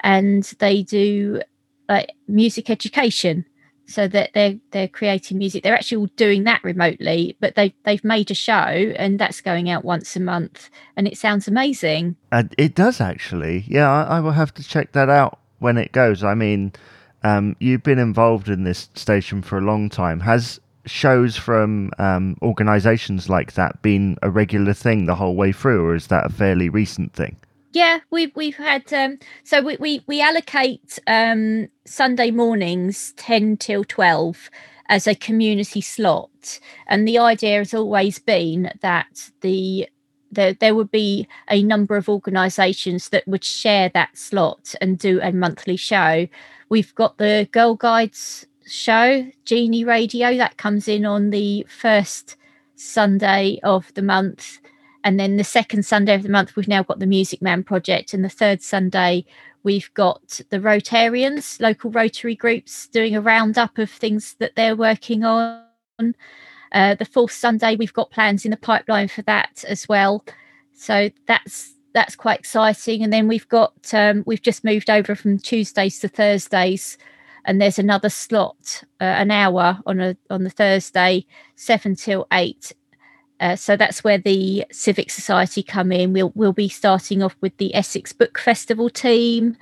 And 0.00 0.44
they 0.58 0.82
do 0.82 1.42
like 1.88 2.10
music 2.28 2.70
education. 2.70 3.44
So 3.86 4.06
that 4.06 4.30
they're 4.34 4.54
they're 4.70 4.86
creating 4.86 5.38
music. 5.38 5.64
They're 5.64 5.74
actually 5.74 5.96
all 5.96 6.10
doing 6.14 6.44
that 6.44 6.62
remotely, 6.62 7.36
but 7.40 7.56
they 7.56 7.74
they've 7.84 8.04
made 8.04 8.30
a 8.30 8.34
show 8.34 8.54
and 8.54 9.18
that's 9.18 9.40
going 9.40 9.68
out 9.68 9.84
once 9.84 10.14
a 10.14 10.20
month 10.20 10.70
and 10.94 11.08
it 11.08 11.18
sounds 11.18 11.48
amazing. 11.48 12.14
And 12.30 12.54
it 12.56 12.76
does 12.76 13.00
actually. 13.00 13.64
Yeah, 13.66 13.90
I, 13.90 14.18
I 14.18 14.20
will 14.20 14.30
have 14.30 14.54
to 14.54 14.62
check 14.62 14.92
that 14.92 15.08
out 15.08 15.40
when 15.58 15.76
it 15.76 15.90
goes. 15.90 16.22
I 16.22 16.34
mean, 16.34 16.72
um, 17.22 17.56
you've 17.58 17.82
been 17.82 17.98
involved 17.98 18.48
in 18.48 18.64
this 18.64 18.88
station 18.94 19.42
for 19.42 19.58
a 19.58 19.62
long 19.62 19.88
time. 19.88 20.20
Has 20.20 20.60
shows 20.86 21.36
from 21.36 21.90
um, 21.98 22.36
organisations 22.42 23.28
like 23.28 23.52
that 23.52 23.80
been 23.82 24.16
a 24.22 24.30
regular 24.30 24.72
thing 24.72 25.06
the 25.06 25.14
whole 25.14 25.36
way 25.36 25.52
through, 25.52 25.86
or 25.86 25.94
is 25.94 26.06
that 26.08 26.26
a 26.26 26.30
fairly 26.30 26.68
recent 26.68 27.12
thing? 27.12 27.36
Yeah, 27.72 28.00
we've 28.10 28.34
we've 28.34 28.56
had 28.56 28.92
um, 28.92 29.18
so 29.44 29.62
we 29.62 29.76
we, 29.78 30.02
we 30.06 30.20
allocate 30.20 30.98
um, 31.06 31.68
Sunday 31.84 32.30
mornings 32.30 33.12
ten 33.16 33.56
till 33.56 33.84
twelve 33.84 34.50
as 34.88 35.06
a 35.06 35.14
community 35.14 35.80
slot, 35.80 36.58
and 36.88 37.06
the 37.06 37.18
idea 37.18 37.58
has 37.58 37.74
always 37.74 38.18
been 38.18 38.72
that 38.80 39.30
the 39.40 39.88
there, 40.30 40.54
there 40.54 40.74
would 40.74 40.90
be 40.90 41.26
a 41.48 41.62
number 41.62 41.96
of 41.96 42.08
organisations 42.08 43.08
that 43.10 43.26
would 43.26 43.44
share 43.44 43.88
that 43.90 44.16
slot 44.16 44.74
and 44.80 44.98
do 44.98 45.20
a 45.22 45.32
monthly 45.32 45.76
show. 45.76 46.28
We've 46.68 46.94
got 46.94 47.18
the 47.18 47.48
Girl 47.50 47.74
Guides 47.74 48.46
show, 48.66 49.26
Genie 49.44 49.84
Radio, 49.84 50.36
that 50.36 50.56
comes 50.56 50.88
in 50.88 51.04
on 51.04 51.30
the 51.30 51.66
first 51.68 52.36
Sunday 52.76 53.58
of 53.62 53.92
the 53.94 54.02
month. 54.02 54.58
And 55.02 55.18
then 55.18 55.36
the 55.36 55.44
second 55.44 55.84
Sunday 55.84 56.14
of 56.14 56.22
the 56.22 56.28
month, 56.28 56.56
we've 56.56 56.68
now 56.68 56.82
got 56.82 56.98
the 56.98 57.06
Music 57.06 57.42
Man 57.42 57.62
Project. 57.64 58.14
And 58.14 58.24
the 58.24 58.28
third 58.28 58.62
Sunday, 58.62 59.24
we've 59.62 59.92
got 59.94 60.40
the 60.50 60.58
Rotarians, 60.58 61.60
local 61.60 61.90
Rotary 61.90 62.34
groups, 62.34 62.86
doing 62.88 63.16
a 63.16 63.20
roundup 63.20 63.78
of 63.78 63.90
things 63.90 64.34
that 64.38 64.56
they're 64.56 64.76
working 64.76 65.24
on. 65.24 65.64
Uh, 66.72 66.94
the 66.94 67.04
fourth 67.04 67.32
Sunday, 67.32 67.76
we've 67.76 67.92
got 67.92 68.10
plans 68.10 68.44
in 68.44 68.50
the 68.50 68.56
pipeline 68.56 69.08
for 69.08 69.22
that 69.22 69.64
as 69.68 69.88
well. 69.88 70.24
So 70.72 71.10
that's 71.26 71.74
that's 71.92 72.14
quite 72.14 72.40
exciting. 72.40 73.02
And 73.02 73.12
then 73.12 73.28
we've 73.28 73.48
got 73.48 73.74
um, 73.92 74.22
we've 74.26 74.42
just 74.42 74.64
moved 74.64 74.90
over 74.90 75.14
from 75.14 75.38
Tuesdays 75.38 75.98
to 76.00 76.08
Thursdays, 76.08 76.96
and 77.44 77.60
there's 77.60 77.78
another 77.78 78.08
slot, 78.08 78.82
uh, 79.00 79.04
an 79.04 79.30
hour 79.30 79.80
on 79.86 80.00
a 80.00 80.16
on 80.30 80.44
the 80.44 80.50
Thursday, 80.50 81.26
seven 81.56 81.96
till 81.96 82.26
eight. 82.32 82.72
Uh, 83.40 83.56
so 83.56 83.74
that's 83.74 84.04
where 84.04 84.18
the 84.18 84.66
Civic 84.70 85.10
Society 85.10 85.62
come 85.62 85.90
in. 85.92 86.12
We'll 86.12 86.32
we'll 86.34 86.52
be 86.52 86.68
starting 86.68 87.22
off 87.22 87.36
with 87.40 87.56
the 87.56 87.74
Essex 87.74 88.12
Book 88.12 88.38
Festival 88.38 88.90
team 88.90 89.56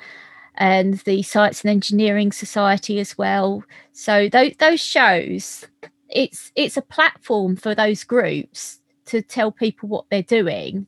and 0.56 0.94
the 0.98 1.22
Science 1.22 1.62
and 1.62 1.70
Engineering 1.70 2.32
Society 2.32 2.98
as 2.98 3.16
well. 3.16 3.64
So 3.92 4.28
those 4.28 4.52
those 4.58 4.80
shows 4.80 5.66
it's 6.08 6.52
it's 6.54 6.76
a 6.76 6.82
platform 6.82 7.56
for 7.56 7.74
those 7.74 8.04
groups 8.04 8.80
to 9.06 9.22
tell 9.22 9.50
people 9.50 9.88
what 9.88 10.04
they're 10.10 10.22
doing. 10.22 10.86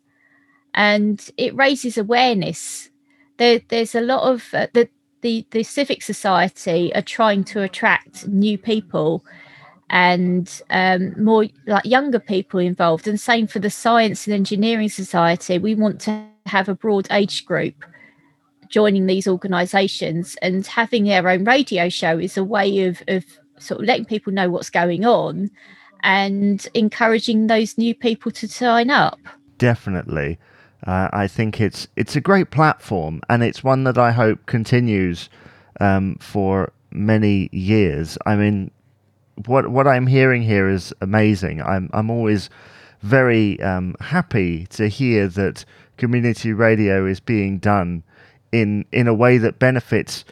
And 0.75 1.25
it 1.37 1.55
raises 1.57 1.99
awareness. 1.99 2.91
There, 3.39 3.61
there's 3.69 3.95
a 3.95 4.01
lot 4.01 4.23
of 4.23 4.49
uh, 4.53 4.69
the, 4.73 4.89
the 5.23 5.47
the 5.51 5.63
civic 5.63 6.03
society 6.03 6.95
are 6.95 7.03
trying 7.03 7.45
to 7.45 7.63
attract 7.63 8.29
new 8.29 8.57
people 8.57 9.25
and 9.91 10.63
um, 10.71 11.21
more 11.23 11.47
like 11.67 11.85
younger 11.85 12.21
people 12.21 12.61
involved. 12.61 13.09
And 13.09 13.21
same 13.21 13.47
for 13.47 13.59
the 13.59 13.71
science 13.71 14.27
and 14.27 14.35
engineering 14.35 14.89
society. 14.89 15.59
We 15.59 15.75
want 15.75 16.01
to 16.03 16.25
have 16.47 16.69
a 16.69 16.75
broad 16.75 17.09
age 17.11 17.45
group 17.45 17.85
joining 18.69 19.07
these 19.07 19.27
organizations. 19.27 20.37
And 20.41 20.65
having 20.67 21.05
their 21.05 21.29
own 21.29 21.45
radio 21.45 21.89
show 21.89 22.19
is 22.19 22.37
a 22.37 22.45
way 22.45 22.85
of, 22.85 23.03
of 23.09 23.25
sort 23.61 23.81
of 23.81 23.87
letting 23.87 24.05
people 24.05 24.33
know 24.33 24.51
what's 24.51 24.71
going 24.71 25.05
on 25.05 25.51
and 26.03 26.67
encouraging 26.75 27.47
those 27.47 27.77
new 27.77 27.95
people 27.95 28.33
to 28.33 28.49
sign 28.49 28.91
up. 28.91 29.19
Definitely. 29.59 30.39
Uh, 30.87 31.09
I 31.13 31.27
think 31.27 31.61
it's 31.61 31.87
it's 31.97 32.17
a 32.17 32.21
great 32.21 32.51
platform, 32.51 33.21
and 33.29 33.43
it's 33.43 33.63
one 33.63 33.85
that 33.85 33.99
I 33.99 34.13
hope 34.13 34.47
continues 34.47 35.29
um, 35.79 36.17
for 36.21 36.73
many 36.91 37.51
years. 37.53 38.17
I 38.25 38.37
mean, 38.37 38.71
what 39.47 39.69
what 39.69 39.87
I'm 39.87 40.07
hearing 40.07 40.43
here 40.43 40.69
is 40.69 40.95
amazing. 41.03 41.61
I'm 41.61 41.91
I'm 41.93 42.11
always 42.11 42.49
very 43.03 43.61
um, 43.63 43.95
happy 44.01 44.67
to 44.67 44.89
hear 44.89 45.29
that 45.29 45.65
community 45.99 46.53
radio 46.53 47.05
is 47.05 47.21
being 47.21 47.59
done 47.59 48.03
in 48.53 48.87
in 48.91 49.07
a 49.07 49.15
way 49.15 49.37
that 49.37 49.59
benefits 49.59 50.25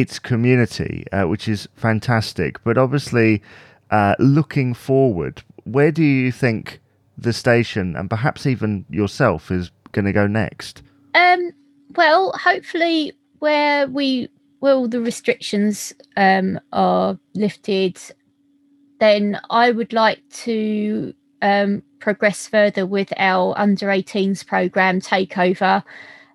its 0.00 0.18
community, 0.18 1.04
uh, 1.12 1.24
which 1.24 1.48
is 1.48 1.68
fantastic. 1.74 2.62
But 2.64 2.78
obviously, 2.78 3.42
uh, 3.90 4.14
looking 4.18 4.74
forward, 4.74 5.42
where 5.64 5.92
do 5.92 6.02
you 6.02 6.32
think 6.32 6.80
the 7.16 7.32
station 7.32 7.96
and 7.96 8.08
perhaps 8.08 8.46
even 8.46 8.84
yourself 8.88 9.50
is 9.50 9.70
going 9.92 10.06
to 10.06 10.12
go 10.12 10.26
next? 10.26 10.82
Um, 11.14 11.52
well, 11.96 12.32
hopefully, 12.32 13.12
where 13.38 13.86
we 13.86 14.28
where 14.60 14.74
all 14.74 14.88
the 14.88 15.00
restrictions 15.00 15.92
um, 16.16 16.60
are 16.72 17.18
lifted, 17.34 17.98
then 18.98 19.40
I 19.48 19.70
would 19.70 19.92
like 19.92 20.20
to 20.44 21.14
um, 21.40 21.82
progress 21.98 22.46
further 22.46 22.84
with 22.86 23.12
our 23.16 23.54
under 23.58 23.86
18s 23.86 24.46
program 24.46 25.00
takeover 25.00 25.82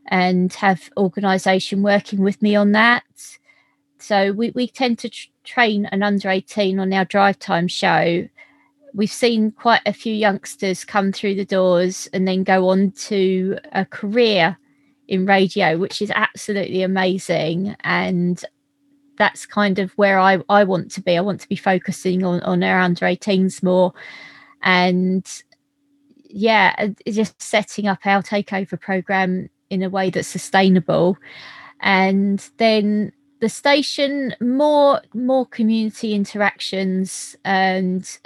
and 0.07 0.51
have 0.53 0.89
organisation 0.97 1.83
working 1.83 2.21
with 2.21 2.41
me 2.41 2.55
on 2.55 2.71
that. 2.71 3.03
So 4.05 4.33
we, 4.33 4.51
we 4.51 4.67
tend 4.67 4.99
to 4.99 5.09
tr- 5.09 5.29
train 5.43 5.87
an 5.87 6.03
under 6.03 6.29
18 6.29 6.79
on 6.79 6.93
our 6.93 7.05
drive 7.05 7.39
time 7.39 7.67
show. 7.67 8.27
We've 8.93 9.11
seen 9.11 9.49
quite 9.49 9.81
a 9.87 9.93
few 9.93 10.13
youngsters 10.13 10.85
come 10.85 11.11
through 11.11 11.35
the 11.35 11.45
doors 11.45 12.07
and 12.13 12.27
then 12.27 12.43
go 12.43 12.69
on 12.69 12.91
to 12.91 13.57
a 13.71 13.83
career 13.83 14.59
in 15.07 15.25
radio, 15.25 15.79
which 15.79 16.03
is 16.03 16.11
absolutely 16.13 16.83
amazing. 16.83 17.75
And 17.79 18.45
that's 19.17 19.47
kind 19.47 19.79
of 19.79 19.91
where 19.93 20.19
I, 20.19 20.37
I 20.49 20.65
want 20.65 20.91
to 20.91 21.01
be. 21.01 21.17
I 21.17 21.21
want 21.21 21.41
to 21.41 21.49
be 21.49 21.55
focusing 21.55 22.23
on, 22.23 22.41
on 22.41 22.61
our 22.61 22.79
under 22.79 23.07
18s 23.07 23.63
more. 23.63 23.91
And 24.61 25.27
yeah, 26.29 26.89
just 27.07 27.41
setting 27.41 27.87
up 27.87 28.05
our 28.05 28.21
takeover 28.21 28.79
program 28.79 29.49
in 29.71 29.81
a 29.81 29.89
way 29.89 30.11
that's 30.11 30.27
sustainable. 30.27 31.17
And 31.79 32.47
then 32.57 33.11
the 33.45 33.49
station 33.49 34.35
more 34.41 35.01
more 35.13 35.45
community 35.45 36.15
interactions 36.15 37.35
and 37.45 38.17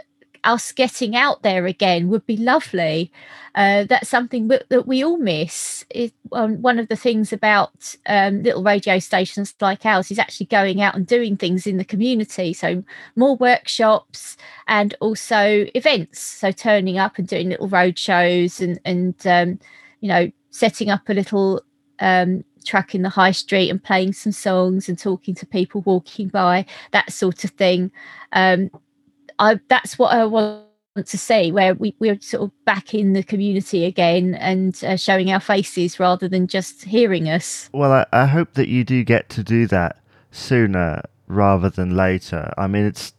us 0.45 0.71
getting 0.71 1.13
out 1.13 1.43
there 1.43 1.65
again 1.65 2.07
would 2.07 2.25
be 2.25 2.37
lovely. 2.37 3.11
Uh, 3.53 3.83
that's 3.83 4.07
something 4.07 4.47
that 4.47 4.87
we 4.87 5.03
all 5.03 5.17
miss. 5.17 5.83
It, 5.89 6.13
um, 6.31 6.61
one 6.61 6.79
of 6.79 6.87
the 6.87 6.95
things 6.95 7.33
about 7.33 7.97
um, 8.05 8.43
little 8.43 8.63
radio 8.63 8.97
stations 8.99 9.53
like 9.59 9.85
ours 9.85 10.09
is 10.09 10.19
actually 10.19 10.45
going 10.45 10.81
out 10.81 10.95
and 10.95 11.05
doing 11.05 11.35
things 11.35 11.67
in 11.67 11.75
the 11.75 11.83
community. 11.83 12.53
So 12.53 12.81
more 13.17 13.35
workshops 13.35 14.37
and 14.69 14.95
also 15.01 15.65
events. 15.75 16.21
So 16.21 16.53
turning 16.53 16.97
up 16.97 17.17
and 17.17 17.27
doing 17.27 17.49
little 17.49 17.67
road 17.67 17.99
shows 17.99 18.61
and 18.61 18.79
and 18.85 19.27
um, 19.27 19.59
you 19.99 20.07
know 20.07 20.31
setting 20.49 20.89
up 20.89 21.09
a 21.09 21.13
little 21.13 21.61
um, 21.99 22.45
truck 22.65 22.95
in 22.95 23.01
the 23.01 23.09
high 23.09 23.31
street 23.31 23.69
and 23.69 23.83
playing 23.83 24.13
some 24.13 24.31
songs 24.31 24.89
and 24.89 24.97
talking 24.97 25.35
to 25.35 25.45
people 25.45 25.81
walking 25.81 26.27
by, 26.27 26.65
that 26.91 27.11
sort 27.11 27.43
of 27.43 27.51
thing. 27.51 27.91
Um, 28.33 28.69
I, 29.39 29.59
that's 29.69 29.97
what 29.97 30.13
I 30.13 30.25
want 30.25 30.65
to 30.95 31.17
see, 31.17 31.51
where 31.51 31.73
we, 31.75 31.95
we're 31.99 32.19
sort 32.19 32.43
of 32.43 32.65
back 32.65 32.93
in 32.93 33.13
the 33.13 33.23
community 33.23 33.85
again 33.85 34.35
and 34.35 34.83
uh, 34.83 34.97
showing 34.97 35.31
our 35.31 35.39
faces 35.39 35.99
rather 35.99 36.27
than 36.27 36.47
just 36.47 36.83
hearing 36.83 37.29
us. 37.29 37.69
Well, 37.73 37.91
I, 37.91 38.05
I 38.11 38.25
hope 38.25 38.53
that 38.53 38.67
you 38.67 38.83
do 38.83 39.03
get 39.03 39.29
to 39.29 39.43
do 39.43 39.65
that 39.67 39.97
sooner 40.31 41.03
rather 41.27 41.69
than 41.69 41.95
later. 41.95 42.53
I 42.57 42.67
mean, 42.67 42.85
it's 42.85 43.13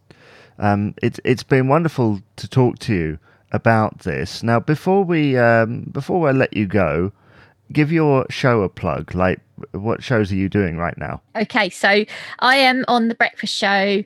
um, 0.58 0.94
it's 1.02 1.18
it's 1.24 1.42
been 1.42 1.68
wonderful 1.68 2.20
to 2.36 2.48
talk 2.48 2.78
to 2.80 2.94
you 2.94 3.18
about 3.52 4.00
this. 4.00 4.42
Now, 4.42 4.60
before 4.60 5.02
we 5.02 5.38
um, 5.38 5.88
before 5.90 6.28
I 6.28 6.32
let 6.32 6.54
you 6.54 6.66
go, 6.66 7.12
give 7.72 7.92
your 7.92 8.26
show 8.30 8.62
a 8.62 8.68
plug. 8.68 9.14
Like, 9.14 9.40
what 9.72 10.02
shows 10.02 10.32
are 10.32 10.36
you 10.36 10.48
doing 10.48 10.76
right 10.76 10.96
now? 10.98 11.22
Okay, 11.36 11.70
so 11.70 12.04
I 12.38 12.56
am 12.56 12.84
on 12.88 13.08
the 13.08 13.14
breakfast 13.14 13.54
show 13.54 14.04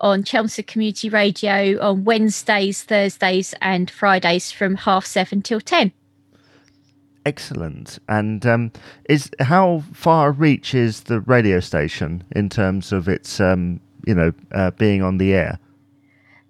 on 0.00 0.24
Chelmsford 0.24 0.66
Community 0.66 1.08
Radio 1.08 1.80
on 1.80 2.04
Wednesdays, 2.04 2.82
Thursdays, 2.82 3.54
and 3.62 3.90
Fridays 3.90 4.52
from 4.52 4.76
half 4.76 5.06
seven 5.06 5.42
till 5.42 5.60
ten. 5.60 5.92
Excellent. 7.24 7.98
And 8.08 8.46
um, 8.46 8.72
is 9.08 9.30
how 9.40 9.82
far 9.92 10.30
reach 10.30 10.74
is 10.74 11.02
the 11.02 11.20
radio 11.20 11.58
station 11.58 12.22
in 12.36 12.48
terms 12.48 12.92
of 12.92 13.08
its, 13.08 13.40
um, 13.40 13.80
you 14.06 14.14
know, 14.14 14.32
uh, 14.52 14.70
being 14.72 15.02
on 15.02 15.18
the 15.18 15.34
air? 15.34 15.58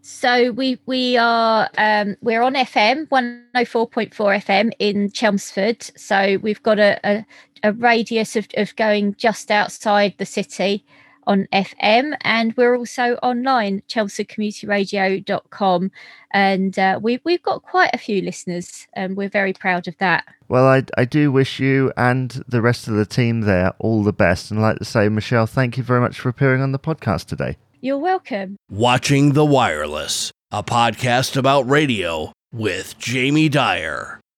So 0.08 0.52
we 0.52 0.78
we 0.86 1.16
are 1.16 1.68
um, 1.78 2.16
we're 2.22 2.42
on 2.42 2.54
FM 2.54 3.10
one 3.10 3.44
oh 3.56 3.64
four 3.64 3.88
point 3.88 4.14
four 4.14 4.32
FM 4.32 4.70
in 4.78 5.10
Chelmsford. 5.10 5.82
So 5.96 6.38
we've 6.42 6.62
got 6.62 6.78
a, 6.78 7.00
a, 7.02 7.26
a 7.64 7.72
radius 7.72 8.36
of, 8.36 8.46
of 8.56 8.76
going 8.76 9.16
just 9.16 9.50
outside 9.50 10.14
the 10.18 10.24
city 10.24 10.84
on 11.26 11.48
FM, 11.52 12.16
and 12.20 12.56
we're 12.56 12.76
also 12.76 13.14
online 13.14 13.82
chelmsfordcommunityradio.com, 13.88 15.90
and 16.30 16.78
uh, 16.78 17.00
we 17.02 17.18
we've 17.24 17.42
got 17.42 17.64
quite 17.64 17.90
a 17.92 17.98
few 17.98 18.22
listeners, 18.22 18.86
and 18.92 19.16
we're 19.16 19.28
very 19.28 19.54
proud 19.54 19.88
of 19.88 19.98
that. 19.98 20.24
Well, 20.46 20.68
I 20.68 20.84
I 20.96 21.04
do 21.04 21.32
wish 21.32 21.58
you 21.58 21.92
and 21.96 22.44
the 22.46 22.62
rest 22.62 22.86
of 22.86 22.94
the 22.94 23.06
team 23.06 23.40
there 23.40 23.74
all 23.80 24.04
the 24.04 24.12
best, 24.12 24.52
and 24.52 24.62
like 24.62 24.78
to 24.78 24.84
say, 24.84 25.08
Michelle, 25.08 25.48
thank 25.48 25.76
you 25.76 25.82
very 25.82 26.00
much 26.00 26.20
for 26.20 26.28
appearing 26.28 26.62
on 26.62 26.70
the 26.70 26.78
podcast 26.78 27.24
today. 27.24 27.56
You're 27.80 27.98
welcome. 27.98 28.56
Watching 28.70 29.32
the 29.32 29.44
Wireless. 29.44 30.32
a 30.52 30.62
podcast 30.62 31.36
about 31.36 31.68
radio 31.68 32.32
with 32.52 32.98
Jamie 32.98 33.48
Dyer. 33.48 34.20